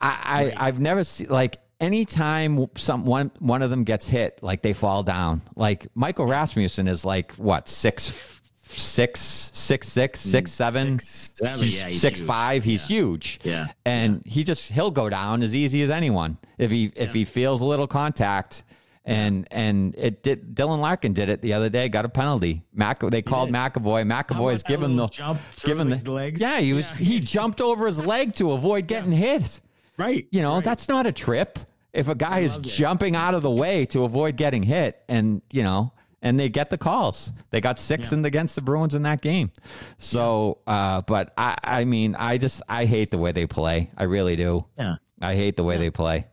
[0.00, 4.62] I, I I've never seen like anytime some one one of them gets hit, like
[4.62, 5.42] they fall down.
[5.54, 8.39] Like Michael Rasmussen is like what six
[8.72, 12.26] six six six six seven Mm, yeah, he's six huge.
[12.26, 12.64] five.
[12.64, 13.40] He's huge.
[13.42, 13.68] Yeah.
[13.84, 17.60] and he just he'll go down as easy as anyone if he if he feels
[17.62, 18.62] a little contact.
[19.06, 20.54] And and it did.
[20.54, 21.88] Dylan Larkin did it the other day.
[21.88, 22.62] Got a penalty.
[22.74, 23.00] Mac.
[23.00, 23.50] They called.
[23.50, 24.06] McAvoy.
[24.06, 26.38] McAvoy's given the jump given the the legs?
[26.40, 26.88] Yeah, he was.
[26.90, 29.60] He jumped over his leg to avoid getting hit.
[29.96, 30.26] Right.
[30.30, 30.64] You know, right.
[30.64, 31.58] that's not a trip.
[31.94, 32.70] If a guy is loved it.
[32.70, 35.92] jumping out of the way to avoid getting hit, and you know,
[36.22, 37.32] and they get the calls.
[37.50, 39.50] They got six in against the Bruins in that game.
[39.98, 43.90] So, uh, but I, I mean, I just I hate the way they play.
[43.96, 44.66] I really do.
[44.78, 44.96] Yeah.
[45.20, 46.26] I hate the way they play.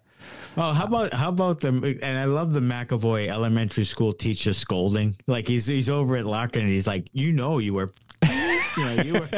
[0.60, 5.16] Oh, how about how about the and I love the McAvoy elementary school teacher scolding.
[5.28, 7.94] Like he's he's over at Larkin and he's like, you know, you were,
[8.28, 9.30] you know, you were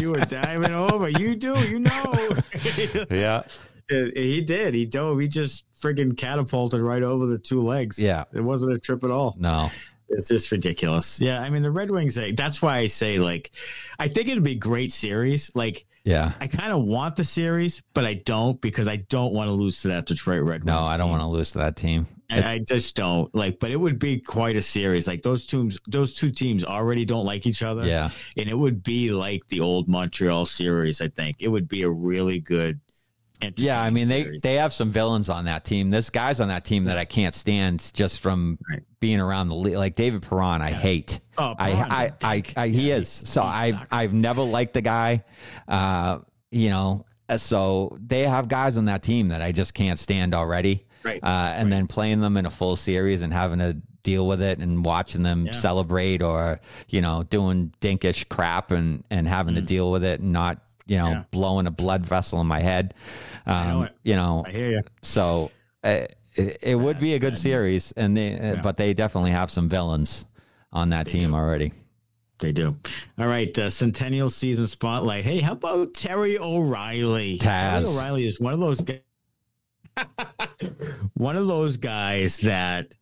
[0.00, 1.08] you were diving over.
[1.08, 2.36] You do, you know.
[3.10, 3.42] Yeah.
[4.14, 4.74] he did.
[4.74, 5.18] He dove.
[5.18, 7.98] He just friggin' catapulted right over the two legs.
[7.98, 8.24] Yeah.
[8.32, 9.34] it wasn't a trip at all.
[9.38, 9.70] No.
[10.08, 11.20] It's just ridiculous.
[11.20, 12.18] Yeah, I mean the Red Wings.
[12.34, 13.52] That's why I say like,
[13.98, 15.52] I think it'd be a great series.
[15.54, 16.32] Like Yeah.
[16.40, 19.82] I kind of want the series, but I don't because I don't want to lose
[19.82, 20.66] to that Detroit Red Wings.
[20.66, 22.06] No, I don't want to lose to that team.
[22.32, 23.58] I just don't like.
[23.58, 25.08] But it would be quite a series.
[25.08, 27.84] Like those teams, those two teams already don't like each other.
[27.84, 28.10] Yeah.
[28.36, 31.00] and it would be like the old Montreal series.
[31.00, 32.80] I think it would be a really good.
[33.56, 34.42] Yeah, I mean they series.
[34.42, 35.90] they have some villains on that team.
[35.90, 38.82] There's guys on that team that I can't stand just from Right.
[39.00, 39.76] being around the league.
[39.76, 41.20] Like David Perron, I hate.
[41.38, 42.42] Oh, I, I, I.
[42.56, 43.08] I, he Yeah, is.
[43.08, 43.88] So I, sucks.
[43.90, 45.24] I've never liked the guy.
[45.66, 46.18] Uh,
[46.50, 50.34] you know, uh, so they have guys on that team that I just can't stand
[50.34, 50.84] already.
[51.02, 51.22] Right.
[51.22, 54.58] Uh, and then playing them in a full series and having to deal with it
[54.58, 55.52] and watching them Yeah.
[55.52, 60.32] celebrate or you know doing dinkish crap and and having to deal with it and
[60.32, 60.58] not
[60.90, 61.10] you know.
[61.10, 61.24] Yeah.
[61.30, 62.94] blowing a blood vessel in my head.
[63.46, 64.82] Um, know you know, I hear you.
[65.02, 65.52] so
[65.84, 69.50] uh, it, it would be a good series, and they, uh, but they definitely have
[69.50, 70.26] some villains
[70.72, 71.72] on that team already.
[72.40, 72.76] They do.
[73.18, 75.24] All right, uh, Centennial Season Spotlight.
[75.24, 77.38] Hey, how about Terry O'Reilly?
[77.38, 77.82] Taz.
[77.82, 79.00] Terry O'Reilly is one of those guys.
[81.14, 82.96] one of those guys that,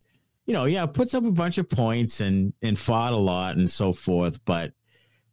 [0.45, 3.69] you know, yeah, puts up a bunch of points and and fought a lot and
[3.69, 4.43] so forth.
[4.45, 4.73] But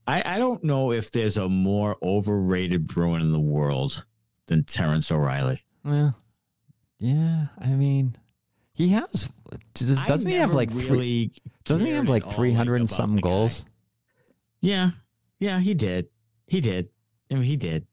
[0.07, 4.05] I, I don't know if there's a more overrated Bruin in the world
[4.47, 5.63] than Terrence O'Reilly.
[5.85, 6.17] Well,
[6.99, 8.17] yeah, I mean,
[8.73, 9.29] he has.
[9.75, 11.33] Does, doesn't he have like three,
[11.65, 13.29] doesn't he have like three hundred and about something guy.
[13.29, 13.67] goals?
[14.61, 14.91] Yeah,
[15.39, 16.09] yeah, he did.
[16.47, 16.89] He did.
[17.31, 17.87] I mean, he did.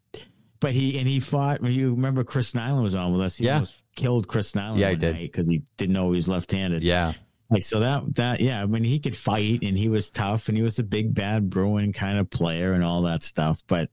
[0.59, 1.61] But he and he fought.
[1.63, 3.35] You remember Chris Nilan was on with us.
[3.37, 3.55] He Yeah.
[3.55, 4.79] almost killed Chris Nilan.
[4.79, 5.17] Yeah, he did.
[5.17, 6.83] because he didn't know he was left-handed.
[6.83, 7.13] Yeah,
[7.53, 8.61] like so that that yeah.
[8.61, 11.49] I mean, he could fight and he was tough and he was a big bad
[11.49, 13.63] Bruin kind of player and all that stuff.
[13.67, 13.89] But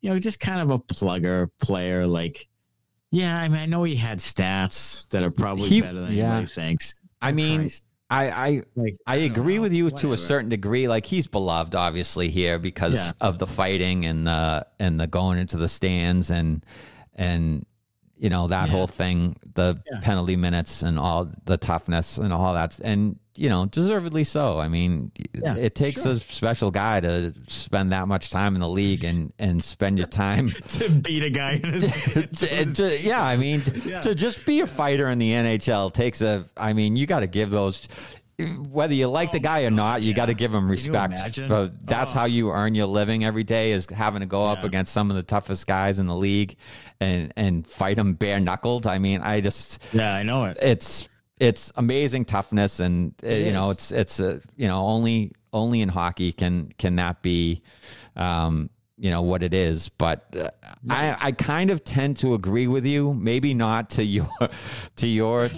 [0.00, 2.06] you know, just kind of a plugger player.
[2.06, 2.48] Like,
[3.10, 6.32] yeah, I mean, I know he had stats that are probably He- better than yeah.
[6.36, 7.00] anybody thinks.
[7.22, 7.84] I mean, Christ.
[8.08, 10.86] I, I like I don't agree know, with you to a certain degree.
[10.86, 13.12] Like he's beloved, obviously, here because Yeah.
[13.20, 16.64] of the fighting and the and the going into the stands and
[17.16, 17.66] and
[18.18, 18.72] you know that Yeah.
[18.72, 20.00] whole thing, the Yeah.
[20.00, 24.58] penalty minutes and all the toughness and all that, and you know, deservedly so.
[24.58, 26.12] I mean, Yeah, it takes sure.
[26.12, 30.06] a special guy to spend that much time in the league and and spend your
[30.06, 30.48] time.
[30.68, 31.92] to beat a guy in his
[32.38, 33.60] to- to- yeah, I mean,
[34.00, 36.46] to just be a fighter in the NHL takes a.
[36.56, 37.86] I mean, you got to give those.
[38.38, 41.18] Whether you like the guy or not, you got to give him respect.
[41.36, 42.14] For, that's Oh.
[42.18, 45.16] how you earn your living every day is having to go up against some of
[45.16, 46.56] the toughest guys in the league
[47.00, 48.86] and and fight them bare knuckled.
[48.86, 50.58] I mean, I just Yeah, I know it.
[50.60, 51.08] it's
[51.40, 55.88] it's amazing toughness and uh, you know it's it's a you know only only in
[55.88, 57.62] hockey can can that be
[58.16, 58.68] um
[58.98, 60.48] you know what it is but uh,
[60.88, 64.26] i i kind of tend to agree with you maybe not to your
[64.96, 65.50] to your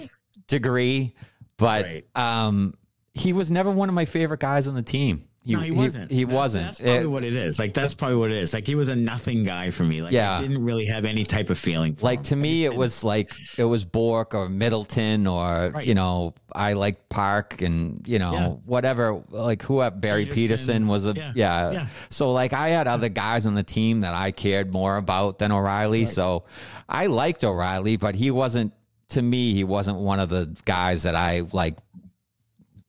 [0.47, 1.13] degree
[1.59, 2.05] but Right.
[2.15, 2.73] um
[3.13, 6.11] he was never one of my favorite guys on the team he, no, he wasn't.
[6.11, 7.57] he, That's- wasn't That's probably It- what it is.
[7.57, 8.53] Like that's probably what it is.
[8.53, 10.01] Like he was a nothing guy for me.
[10.01, 10.37] Like Yeah.
[10.37, 11.95] I didn't really have any type of feeling.
[11.95, 12.23] For like him.
[12.25, 15.87] to me it was like it was bourque or middleton or Right.
[15.87, 18.47] you know i like park and you know Yeah.
[18.65, 20.87] whatever like who at barry pederson, Pederson.
[20.87, 21.31] was a Yeah.
[21.35, 21.71] yeah.
[21.71, 21.87] Yeah.
[22.09, 25.51] so like i had other guys on the team that i cared more about than
[25.51, 26.43] o'reilly so
[26.89, 28.73] i liked o'reilly but he wasn't
[29.09, 31.77] to me he wasn't one of the guys that i like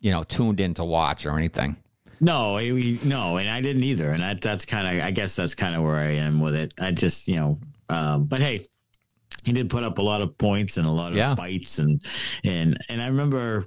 [0.00, 1.76] you know tuned in to watch or anything
[2.22, 4.10] no, he, no, and I didn't either.
[4.10, 6.74] And that that's kind of I guess that's kind of where I am with it.
[6.78, 7.58] I just you know,
[7.88, 8.68] um, but hey,
[9.42, 11.34] he did put up a lot of points and a lot of Yeah.
[11.34, 12.02] fights and
[12.44, 13.64] and and I remember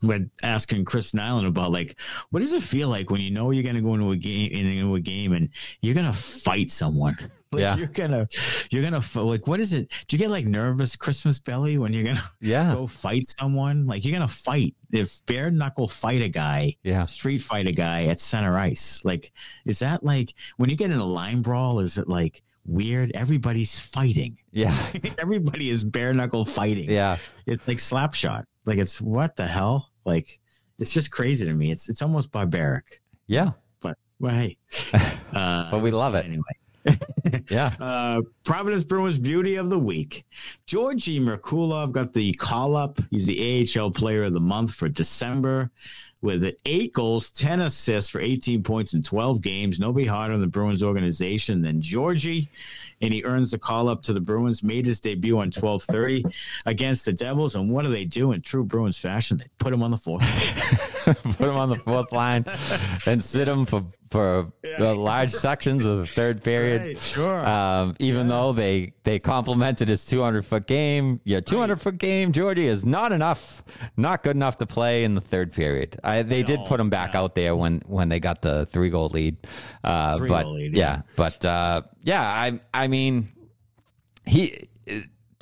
[0.00, 1.96] when asking Chris Nilan about like
[2.30, 4.50] what does it feel like when you know you're going to go into a game
[4.50, 5.48] into a game and
[5.80, 7.16] you're going to fight someone.
[7.54, 7.76] Like Yeah.
[7.76, 8.28] you're gonna,
[8.70, 9.46] you're gonna like.
[9.46, 9.90] What is it?
[10.08, 13.86] Do you get like nervous Christmas belly when you're gonna yeah go fight someone?
[13.86, 18.04] Like you're gonna fight if bare knuckle fight a guy, yeah street fight a guy
[18.06, 19.02] at center ice.
[19.04, 19.32] Like,
[19.64, 21.80] is that like when you get in a line brawl?
[21.80, 23.10] Is it like weird?
[23.14, 24.38] Everybody's fighting.
[24.52, 24.74] yeah
[25.18, 26.90] Everybody is bare knuckle fighting.
[26.90, 28.44] yeah It's like slap shot.
[28.66, 29.90] Like it's what the hell?
[30.04, 30.38] Like
[30.78, 31.70] it's just crazy to me.
[31.70, 33.00] It's it's almost barbaric.
[33.26, 33.50] yeah
[33.80, 34.56] But well, hey,
[35.34, 36.24] uh, But we love it.
[36.24, 36.42] anyway.
[37.48, 40.24] yeah Uh, Providence Bruins Beauty of the Week.
[40.66, 42.98] Georgi Merkulov got the call up.
[43.10, 45.70] He's the AHL Player of the Month for December.
[46.22, 49.78] with eight goals, 10 assists for 18 points in 12 games.
[49.78, 52.48] Nobody harder in the Bruins organization than Georgie.
[53.02, 56.24] And he earns the call up to the Bruins, made his debut on 1230
[56.64, 57.54] against the Devils.
[57.56, 59.36] And what do they do in true Bruins fashion?
[59.36, 60.22] They put him on the fourth.
[61.22, 62.44] put him on the fourth line
[63.06, 64.92] and sit him for for yeah.
[64.92, 66.82] large sections of the third period.
[66.82, 67.44] Right, sure.
[67.44, 68.32] Um, even yeah.
[68.32, 71.82] though they they complimented his 200 foot game, yeah, 200 right.
[71.82, 73.64] foot game, Georgie is not enough,
[73.96, 75.98] not good enough to play in the third period.
[76.04, 77.20] I, they did put him back yeah.
[77.20, 79.36] out there when when they got the three goal lead.
[79.82, 81.02] Uh, three but lead, yeah.
[81.16, 83.28] but uh, yeah, I I mean
[84.26, 84.68] he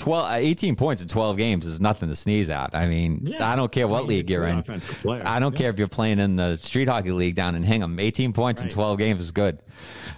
[0.03, 2.75] 12, uh, 18 points in 12 games is nothing to sneeze at.
[2.75, 3.49] I mean, yeah.
[3.49, 4.59] I don't care what league you're in.
[5.07, 5.59] I don't yeah.
[5.59, 8.01] care if you're playing in the street hockey league down in Hingham.
[8.01, 8.71] 18 points right.
[8.71, 9.63] in 12 games is good.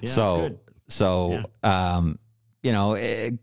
[0.00, 0.58] Yeah, so, good.
[0.88, 2.18] so, um,
[2.62, 3.34] you know, it,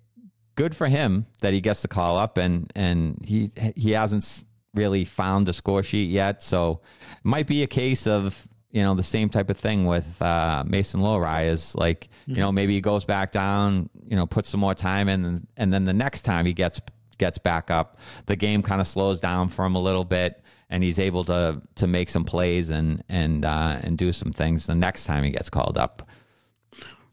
[0.55, 5.05] good for him that he gets the call up and, and he, he hasn't really
[5.05, 6.41] found the score sheet yet.
[6.41, 6.81] So
[7.11, 10.63] it might be a case of, you know the same type of thing with uh,
[10.65, 12.35] Mason Lohrei is like mm-hmm.
[12.35, 15.73] you know maybe he goes back down, you know, puts some more time in, and
[15.73, 16.81] then the next time he gets
[17.17, 20.83] gets back up, the game kind of slows down for him a little bit, and
[20.83, 24.75] he's able to to make some plays and and uh, and do some things the
[24.75, 26.07] next time he gets called up.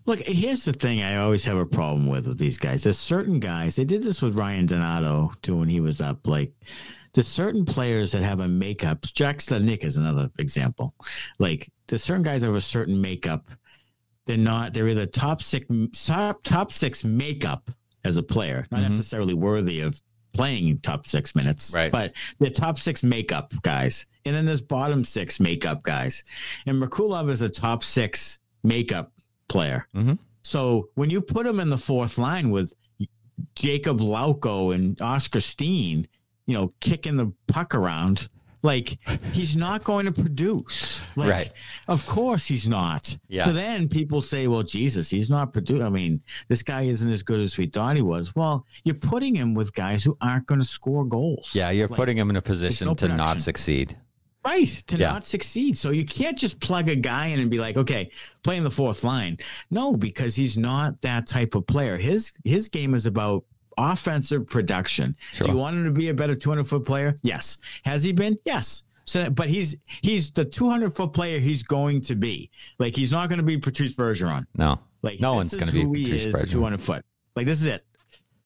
[0.06, 2.82] Look, here's the thing I always have a problem with with these guys.
[2.82, 3.76] There's certain guys.
[3.76, 6.26] They did this with Ryan Donato too when he was up.
[6.26, 6.52] Like
[7.18, 9.02] there's certain players that have a makeup.
[9.02, 10.94] Jack Studnicka is another example.
[11.40, 13.48] Like there's certain guys have a certain makeup.
[14.24, 14.72] They're not.
[14.72, 17.72] They're either top six top top six makeup
[18.04, 18.90] as a player, not mm-hmm.
[18.90, 20.00] necessarily worthy of
[20.32, 21.90] playing top six minutes, right?
[21.90, 26.22] But the top six makeup guys, and then there's bottom six makeup guys,
[26.66, 29.10] and Merkulov is a top six makeup
[29.48, 29.88] player.
[29.92, 30.14] Mm-hmm.
[30.42, 32.72] So when you put him in the fourth line with
[33.56, 36.06] Jacob Lauko and Oskar Steen,
[36.48, 38.28] you know, kicking the puck around.
[38.64, 38.98] Like
[39.32, 41.00] he's not going to produce.
[41.14, 41.52] Like, right.
[41.86, 43.16] Of course he's not.
[43.28, 43.44] Yeah.
[43.44, 45.86] So then people say, well, Jesus, he's not producing.
[45.86, 48.34] I mean, this guy isn't as good as we thought he was.
[48.34, 51.50] Well, you're putting him with guys who aren't going to score goals.
[51.52, 53.96] Yeah, you're like, putting him in a position no to not succeed.
[54.44, 54.66] Right.
[54.88, 55.12] To yeah.
[55.12, 55.78] not succeed.
[55.78, 58.10] So you can't just plug a guy in and be like, okay,
[58.42, 59.36] playing the fourth line.
[59.70, 61.96] No, because he's not that type of player.
[61.96, 63.44] His his game is about
[63.78, 65.16] offensive production.
[65.32, 65.46] Sure.
[65.46, 67.14] Do you want him to be a better 200 foot player?
[67.22, 67.58] Yes.
[67.84, 68.36] Has he been?
[68.44, 68.82] Yes.
[69.04, 72.50] So, but he's he's the 200 foot player he's going to be.
[72.78, 74.46] Like he's not going to be Patrice Bergeron.
[74.56, 74.78] No.
[75.02, 76.50] Like no one's going to be Patrice he is Bergeron.
[76.50, 77.04] 200 foot.
[77.34, 77.84] Like this is it.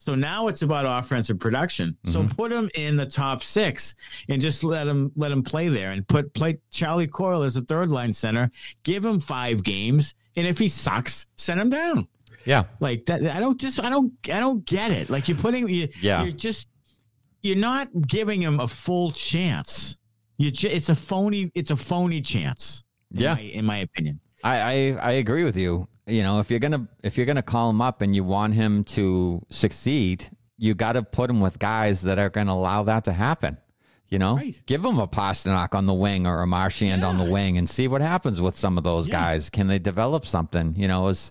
[0.02, 1.96] So now it's about offensive production.
[2.04, 2.10] Mm-hmm.
[2.28, 3.94] So put him in the top six
[4.28, 7.60] and just let him let him play there and put play Charlie Coyle as a
[7.60, 8.50] third line center.
[8.82, 12.08] Give him five games, and if he sucks, send him down.
[12.44, 12.64] Yeah.
[12.80, 15.10] Like that I don't just I don't I don't get it.
[15.10, 16.24] Like you're putting you yeah.
[16.24, 16.68] you're just
[17.40, 19.96] you're not giving him a full chance.
[20.38, 22.84] You it's a phony it's a phony chance.
[23.10, 23.32] Yeah.
[23.32, 24.20] In my, in my opinion.
[24.44, 25.86] I, I, I agree with you.
[26.06, 28.82] You know, if you're gonna if you're gonna call him up and you want him
[28.84, 30.28] to succeed,
[30.62, 33.58] you got to put him with guys that are going to allow that to happen.
[34.12, 34.60] You know, right.
[34.66, 37.08] give them a Pastrnak on the wing or a Marchand yeah.
[37.08, 39.12] on the wing and see what happens with some of those yeah.
[39.12, 39.48] guys.
[39.48, 40.74] Can they develop something?
[40.76, 41.30] You know, is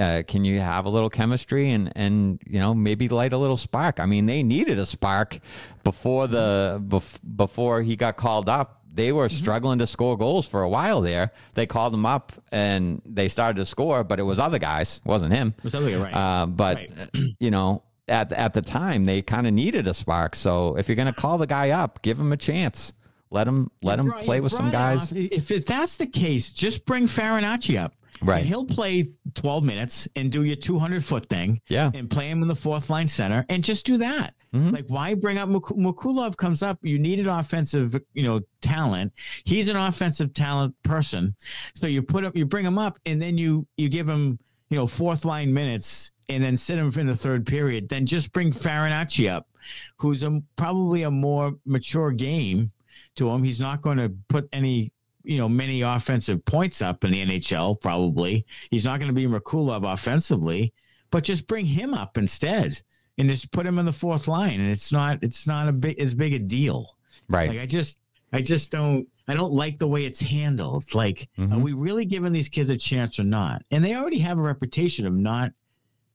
[0.00, 3.58] uh, can you have a little chemistry and and you know maybe light a little
[3.58, 4.00] spark?
[4.00, 5.40] I mean, they needed a spark
[5.84, 8.80] before the bef- before he got called up.
[8.90, 9.36] They were mm-hmm.
[9.36, 11.32] struggling to score goals for a while there.
[11.52, 15.08] They called him up and they started to score, but it was other guys, it
[15.08, 15.52] wasn't him.
[15.58, 16.14] It was other right.
[16.14, 17.10] Uh, but right.
[17.40, 17.82] you know,
[18.12, 20.36] at at the time they kind of needed a spark.
[20.36, 22.92] So if you're going to call the guy up, give him a chance.
[23.30, 25.10] Let him let him play with some guys.
[25.12, 27.94] If, if that's the case, just bring Farinacci up.
[28.20, 28.40] Right.
[28.40, 31.60] And he'll play 12 minutes and do your 200 foot thing.
[31.68, 31.90] Yeah.
[31.92, 34.34] And play him in the fourth line center and just do that.
[34.54, 34.70] Mm-hmm.
[34.70, 36.78] Like, why bring up Merkulov comes up?
[36.82, 39.12] You needed offensive, you know, talent.
[39.44, 41.34] He's an offensive talent person.
[41.74, 44.38] So you put up, you bring him up and then you, you give him,
[44.68, 48.32] you know, fourth line minutes and then sit him in the third period, then just
[48.32, 49.48] bring Farinacci up,
[49.96, 52.70] who's a, probably a more mature game
[53.16, 53.42] to him.
[53.42, 57.80] He's not going to put any, you know, many offensive points up in the NHL,
[57.80, 58.46] probably.
[58.70, 60.72] He's not going to be Merkulov offensively,
[61.10, 62.80] but just bring him up instead
[63.18, 64.60] and just put him in the fourth line.
[64.60, 66.96] And it's not, it's not a big, as big a deal.
[67.28, 67.50] Right.
[67.50, 68.00] Like I just,
[68.32, 70.94] I just don't, I don't like the way it's handled.
[70.94, 71.52] Like, mm-hmm.
[71.52, 73.62] are we really giving these kids a chance or not?
[73.70, 75.52] And they already have a reputation of not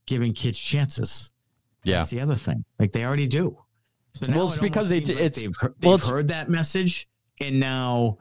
[0.07, 1.29] giving kids chances.
[1.83, 2.65] Yeah, that's the other thing.
[2.79, 3.55] Like they already do.
[4.13, 7.07] So well, it's it because they like they've, they've, heard, they've well, heard that message,
[7.39, 8.17] and now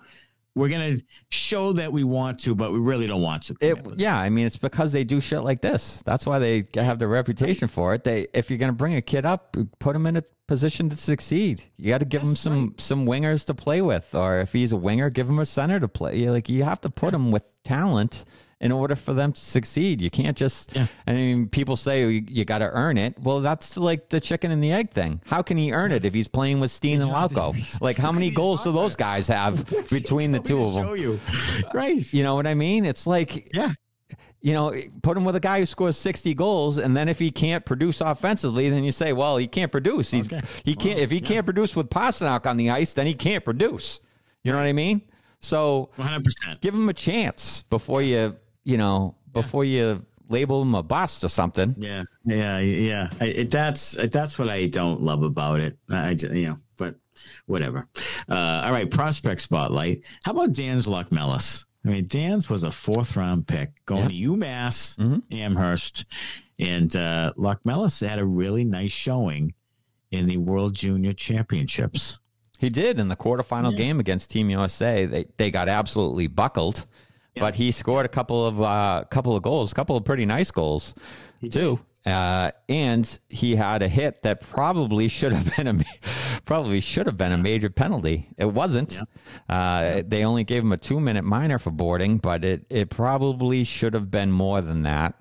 [0.55, 0.97] we're gonna
[1.31, 3.57] show that we want to, but we really don't want to.
[3.61, 6.03] It, yeah, I mean, it's because they do shit like this.
[6.05, 8.05] That's why they have the reputation for it.
[8.05, 10.97] They, if you're going to bring a kid up, put him in a position to
[10.97, 11.63] succeed.
[11.77, 14.77] You got to give him some some wingers to play with, or if he's a
[14.77, 16.17] winger, give him a center to play.
[16.17, 18.25] You're like you have to put him with talent
[18.61, 20.01] in order for them to succeed.
[20.01, 20.75] You can't just.
[20.75, 20.87] Yeah.
[21.07, 23.19] I mean, people say oh, you, you got to earn it.
[23.21, 25.21] Well, that's like the chicken and the egg thing.
[25.27, 27.55] How can he earn it if he's playing with Steen and Lauko?
[27.83, 30.87] Like, how many goals do those guys have between the two of them?
[30.87, 31.21] Show you,
[31.75, 32.13] right?
[32.15, 32.85] You know what I mean?
[32.87, 33.73] It's like, Yeah.
[34.41, 37.31] you know, put him with a guy who scores 60 goals, and then if he
[37.31, 40.11] can't produce offensively, then you say, well, he can't produce.
[40.13, 40.41] He's Okay.
[40.65, 44.01] he can't if he can't produce with Pastrnak on the ice, then he can't produce.
[44.45, 45.03] You know what I mean?
[45.41, 46.61] So One hundred percent.
[46.63, 48.37] give him a chance before you,
[48.67, 51.75] you know, before you label him a bust or something.
[51.79, 53.11] Yeah, yeah, yeah.
[53.21, 55.79] I, it, that's that's what I don't love about it.
[55.89, 56.97] I, just, you know, but
[57.47, 57.87] whatever.
[58.29, 60.05] Uh, all right, prospect spotlight.
[60.25, 61.65] How about Dans Locmelis?
[61.85, 66.05] I mean, Dans was a fourth round pick going to UMass Amherst,
[66.59, 69.55] and uh, Locmelis had a really nice showing
[70.11, 72.19] in the World Junior Championships.
[72.59, 75.07] He did in the quarterfinal game against Team USA.
[75.07, 76.87] They they got absolutely buckled,
[77.39, 80.51] but he scored a couple of uh, couple of goals, a couple of pretty nice
[80.51, 80.95] goals
[81.51, 81.79] too.
[82.05, 85.85] Uh, and he had a hit that probably should have been a
[86.45, 88.29] probably should have been a major penalty.
[88.39, 89.01] It wasn't.
[89.49, 93.65] Uh, They only gave him a two minute minor for boarding, but it it probably
[93.65, 95.15] should have been more than that.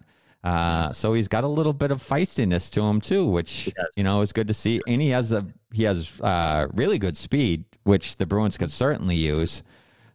[0.43, 4.21] Uh, so he's got a little bit of feistiness to him too, which you know
[4.21, 4.79] is good to see.
[4.87, 9.15] And he has a he has uh, really good speed, which the Bruins could certainly
[9.15, 9.63] use.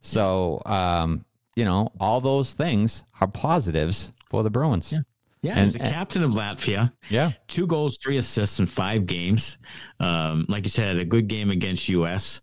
[0.03, 1.24] So um,
[1.57, 4.92] you know all those things are positives for the Bruins.
[4.92, 5.01] Yeah,
[5.42, 6.92] Yeah, And- he's the captain of Latvia.
[7.09, 9.59] yeah, two goals, three assists in five games.
[9.98, 12.40] Um, like you said, a good game against US.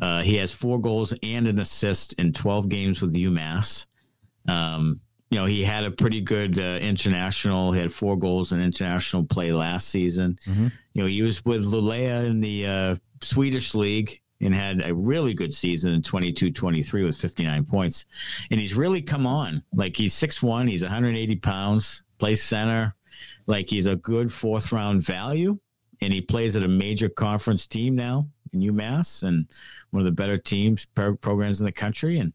[0.00, 3.86] Uh, he has four goals and an assist in 12 games with UMass.
[4.48, 5.00] Um,
[5.30, 7.72] you know, he had a pretty good uh, international.
[7.72, 10.38] He had four goals in international play last season.
[10.46, 10.70] You
[11.02, 15.54] know, he was with Lulea in the uh, Swedish league and had a really good
[15.54, 18.06] season in 22 23 with 59 points.
[18.50, 19.62] And he's really come on.
[19.74, 22.94] Like he's 6'1, he's 180 pounds, plays center.
[23.46, 25.58] Like he's a good fourth round value.
[26.02, 29.46] And he plays at a major conference team now in UMass and
[29.90, 32.18] one of the better teams, pro- programs in the country.
[32.18, 32.32] And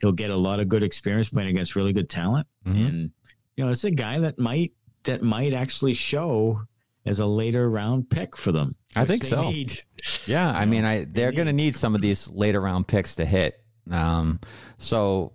[0.00, 2.48] he'll get a lot of good experience playing against really good talent.
[2.66, 2.88] Mhm.
[2.88, 3.10] And,
[3.56, 4.72] you know, it's a guy that might,
[5.04, 6.62] that might actually show
[7.06, 8.76] as a later round pick for them.
[8.96, 9.50] I think so.
[9.50, 9.82] need.
[10.26, 10.50] yeah.
[10.50, 13.60] I mean, I they're going to need some of these later round picks to hit.
[13.90, 14.40] Um,
[14.78, 15.32] so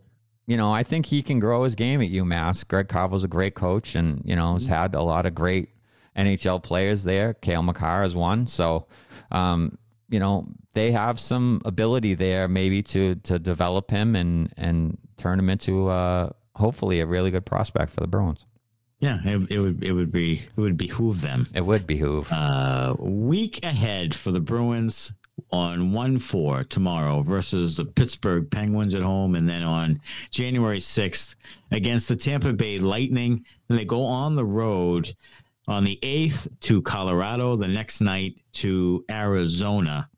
[0.50, 2.68] you know, I think he can grow his game at UMass.
[2.68, 5.70] Greg Carvel's a great coach, and you know, has had a lot of great
[6.18, 7.36] NHL players there.
[7.36, 8.48] Cale Makar is one.
[8.48, 8.88] So,
[9.32, 9.78] um,
[10.10, 15.38] you know, they have some ability there, maybe to to develop him and and turn
[15.38, 18.48] him into uh, hopefully a really good prospect for the Bruins.
[19.00, 21.46] Yeah, it, it would it would be it would behoove them.
[21.54, 22.32] It would behoove.
[22.32, 25.14] Uh, week ahead for the Bruins
[25.52, 31.36] on one four tomorrow versus the Pittsburgh Penguins at home, and then on January sixth
[31.72, 33.46] against the Tampa Bay Lightning.
[33.68, 35.14] Then they go on the road
[35.66, 37.56] on the eighth to Colorado.
[37.56, 40.10] The next night to Arizona.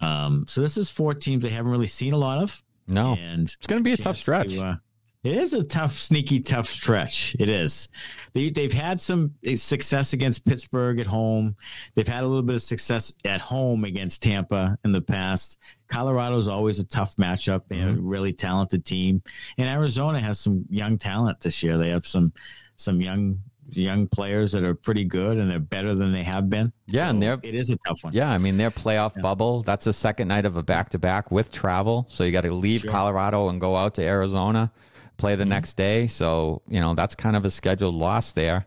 [0.00, 3.48] Um, so this is four teams they haven't really seen a lot of, no, and
[3.48, 4.50] it's going to be a tough stretch.
[4.50, 4.76] to, uh,
[5.24, 7.34] it is a tough, sneaky, tough stretch.
[7.38, 7.88] It is.
[8.34, 11.56] They, they've had some success against Pittsburgh at home.
[11.94, 15.58] They've had a little bit of success at home against Tampa in the past.
[15.88, 17.62] Colorado is always a tough matchup.
[17.68, 18.06] They have a mm-hmm.
[18.06, 19.22] really talented team,
[19.56, 21.78] and Arizona has some young talent this year.
[21.78, 22.32] They have some
[22.76, 23.40] some young
[23.72, 26.72] young players that are pretty good and they're better than they have been.
[26.86, 28.12] Yeah, and they're- it is a tough one.
[28.14, 29.62] Yeah, I mean their playoff bubble.
[29.62, 32.54] That's the second night of a back to back with travel, so you got to
[32.54, 34.72] leave Colorado and go out to Arizona,
[35.18, 36.06] play the next day.
[36.06, 38.66] So you know that's kind of a scheduled loss there.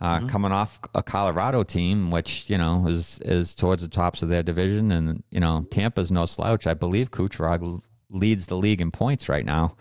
[0.00, 4.30] Uh, Coming off a Colorado team, which you know is is towards the tops of
[4.30, 6.66] their division, and you know Tampa's no slouch.
[6.66, 9.76] I believe Kucherov leads the league in points right now.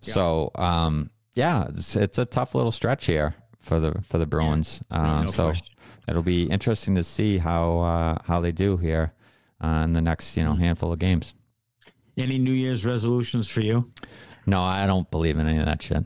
[0.00, 4.82] So um, yeah, it's, it's a tough little stretch here for the for the Bruins.
[4.90, 5.74] Uh, no so question.
[6.08, 9.12] it'll be interesting to see how uh, how they do here
[9.62, 11.34] uh, in the next you know handful of games.
[12.16, 13.90] Any New Year's resolutions for you?
[14.46, 16.04] No, I don't believe in any of that shit.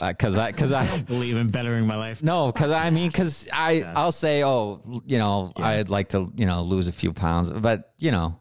[0.00, 2.20] Because I because I Believe in bettering my life.
[2.22, 6.46] no because I mean because I I'll say oh you know I'd like to you
[6.46, 8.40] know lose a few pounds but you know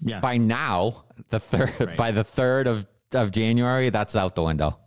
[0.00, 0.20] Yeah.
[0.20, 4.78] by now the third by the third of of January that's out the window.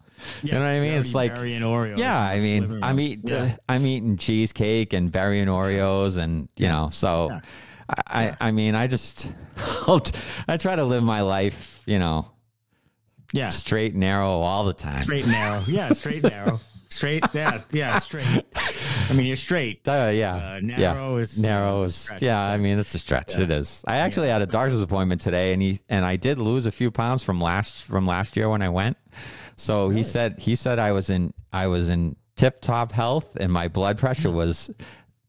[0.42, 0.94] you know what I mean?
[0.94, 1.98] It's like Berry and Oreos.
[2.00, 6.68] Yeah, I mean, I'm eating uh, I'm eating cheesecake and berry and Oreos, and you
[6.68, 7.30] know, so
[7.90, 9.34] I, I I mean, I just
[10.48, 12.30] I try to live my life, you know,
[13.32, 13.50] Yeah.
[13.50, 15.04] straight narrow all the time.
[15.04, 15.64] Straight narrow.
[15.68, 16.60] Yeah, straight narrow.
[16.92, 18.26] Straight, yeah, yeah, straight.
[18.56, 19.88] I mean, you're straight.
[19.88, 21.22] Uh, yeah, Uh, narrow yeah.
[21.22, 22.24] is- narrow is stretch.
[22.24, 22.42] yeah.
[22.42, 23.38] I mean, it's a stretch.
[23.38, 23.84] It is.
[23.88, 26.90] I actually had a doctor's appointment today, and he and I did lose a few
[26.90, 28.98] pounds from last from last year when I went.
[29.56, 33.52] So he said he said I was in I was in tip top health, and
[33.54, 34.72] my blood pressure was.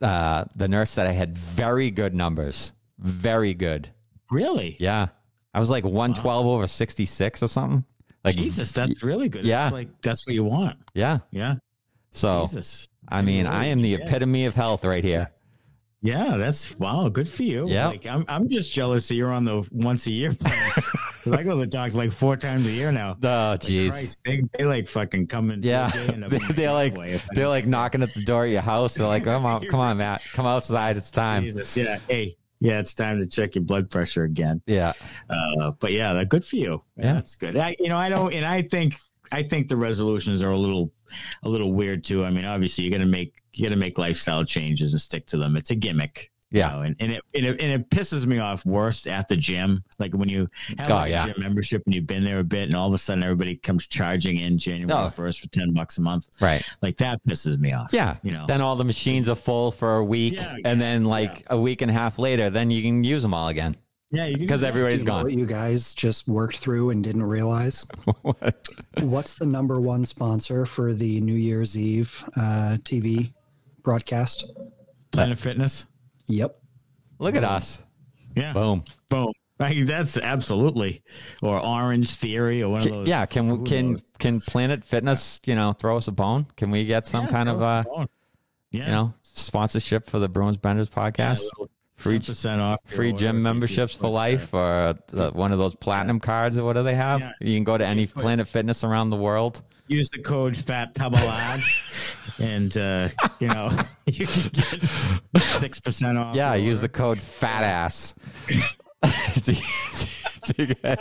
[0.01, 3.90] Uh, the nurse said I had very good numbers, very good.
[4.30, 4.76] Really?
[4.80, 5.09] Yeah,
[5.53, 7.84] I was like one twelve over sixty six or something.
[8.25, 9.45] Like Jesus, that's really good.
[9.45, 9.64] Yeah.
[9.64, 10.79] That's like that's what you want.
[10.95, 11.18] yeah.
[11.31, 11.55] Yeah.
[12.12, 12.89] So Jesus.
[13.09, 15.31] I mean, I am the epitome of health right here.
[16.03, 17.09] Yeah, that's wow.
[17.09, 17.68] Good for you.
[17.68, 17.89] Yeah.
[17.89, 20.73] Like I'm, I'm just jealous that you're on the once a year plan.
[21.27, 23.16] I go to the doctor like four times a year now.
[23.23, 23.91] Oh, jeez.
[23.91, 25.62] Christ, they, they like fucking coming.
[25.62, 28.03] Yeah, they end up they, in my they're like driveway if I they're like knocking
[28.03, 28.95] at the door of your house.
[28.95, 30.97] They're like, "Come on, come on, Matt, come outside.
[30.97, 31.99] It's time." Jesus, yeah.
[32.09, 34.63] Hey, yeah, it's time to check your blood pressure again.
[34.67, 34.93] Yeah,
[35.29, 36.83] Uh, but yeah, good for you.
[36.97, 37.15] Yeah.
[37.15, 37.57] that's good.
[37.57, 38.97] I, you know, I don't, and I think,
[39.33, 40.93] I think the resolutions are a little,
[41.43, 42.25] a little weird too.
[42.25, 45.57] I mean, obviously, you're gonna make, you're gonna make lifestyle changes and stick to them.
[45.57, 46.31] It's a gimmick.
[46.51, 46.70] You Yeah.
[46.70, 49.82] know, and, and it, and it and it pisses me off worst at the gym.
[49.98, 50.48] Like when you
[50.78, 51.24] have Oh, like yeah.
[51.24, 53.57] a gym membership and you've been there a bit, and all of a sudden everybody
[53.57, 55.11] comes charging in January Oh.
[55.11, 56.28] first for ten bucks a month.
[56.40, 56.62] right.
[56.82, 57.92] Like that pisses me off.
[57.92, 58.46] Yeah, you know.
[58.46, 61.82] Then all the machines are full for a week, Yeah, and then like a week
[61.82, 63.76] and a half later, then you can use them all again
[64.12, 65.38] yeah, because everybody's everybody's You know what gone.
[65.38, 67.86] you guys just worked through and didn't realize?
[69.01, 73.32] What's the number one sponsor for the New Year's Eve uh, TV
[73.84, 74.51] broadcast?
[75.12, 75.86] Planet Fitness.
[76.31, 76.59] Yep.
[77.18, 77.83] Look at us.
[78.35, 78.85] Yeah, Boom.
[79.09, 79.33] boom.
[79.59, 81.03] Like, that's absolutely
[81.43, 83.09] or Orange Theory or one of those.
[83.09, 83.26] yeah.
[83.26, 84.03] Can we can knows?
[84.18, 86.47] can Planet Fitness you know throw us a bone?
[86.57, 88.09] Can we get some Yeah, kind of throw uh a
[88.70, 91.43] yeah, you know sponsorship for the Bruins Benders podcast?
[91.97, 96.18] free percent off free gym memberships for it life or the, one of those platinum
[96.20, 97.20] cards or what do they have?
[97.20, 97.33] Yeah.
[97.43, 99.61] You can go to any Planet Fitness around the world.
[99.91, 101.64] Use the code Fat Tabalad,
[102.38, 103.09] and uh,
[103.41, 103.68] you know
[104.07, 104.84] you can get
[105.59, 106.36] six percent off.
[106.36, 108.14] Yeah, your use the code fat ass.
[110.57, 111.01] get,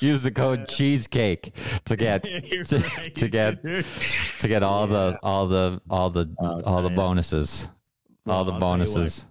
[0.00, 1.54] use the code cheesecake
[1.84, 3.14] to get to, right.
[3.14, 7.68] to get to get all the all the all the Oh, all the bonuses.
[8.26, 8.94] All the Well, I'll tell you what.
[8.94, 9.26] bonuses.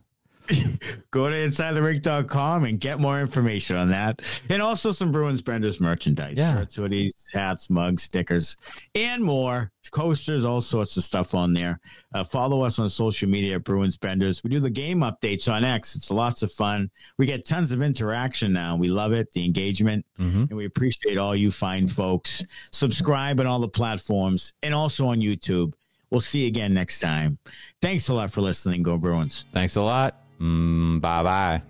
[1.12, 4.22] Go to InsideTheRink.com and get more information on that.
[4.50, 6.36] And also some Bruins Benders merchandise.
[6.38, 6.54] Yeah.
[6.56, 8.58] Shirts, hoodies, hats, mugs, stickers,
[8.96, 9.72] and more.
[9.92, 11.80] Coasters, all sorts of stuff on there.
[12.14, 14.44] Uh, follow us on social media at Bruins Benders.
[14.44, 15.96] We do the game updates on X.
[15.96, 16.92] It's lots of fun.
[17.18, 18.76] We get tons of interaction now.
[18.76, 20.50] We love it, the engagement, Mhm.
[20.50, 22.44] and we appreciate all you fine folks.
[22.72, 25.74] Subscribe on all the platforms and also on YouTube.
[26.12, 27.40] We'll see you again next time.
[27.82, 28.84] Thanks a lot for listening.
[28.84, 29.46] Go Bruins.
[29.54, 30.29] Thanks a lot.
[30.40, 31.69] 嗯拜拜。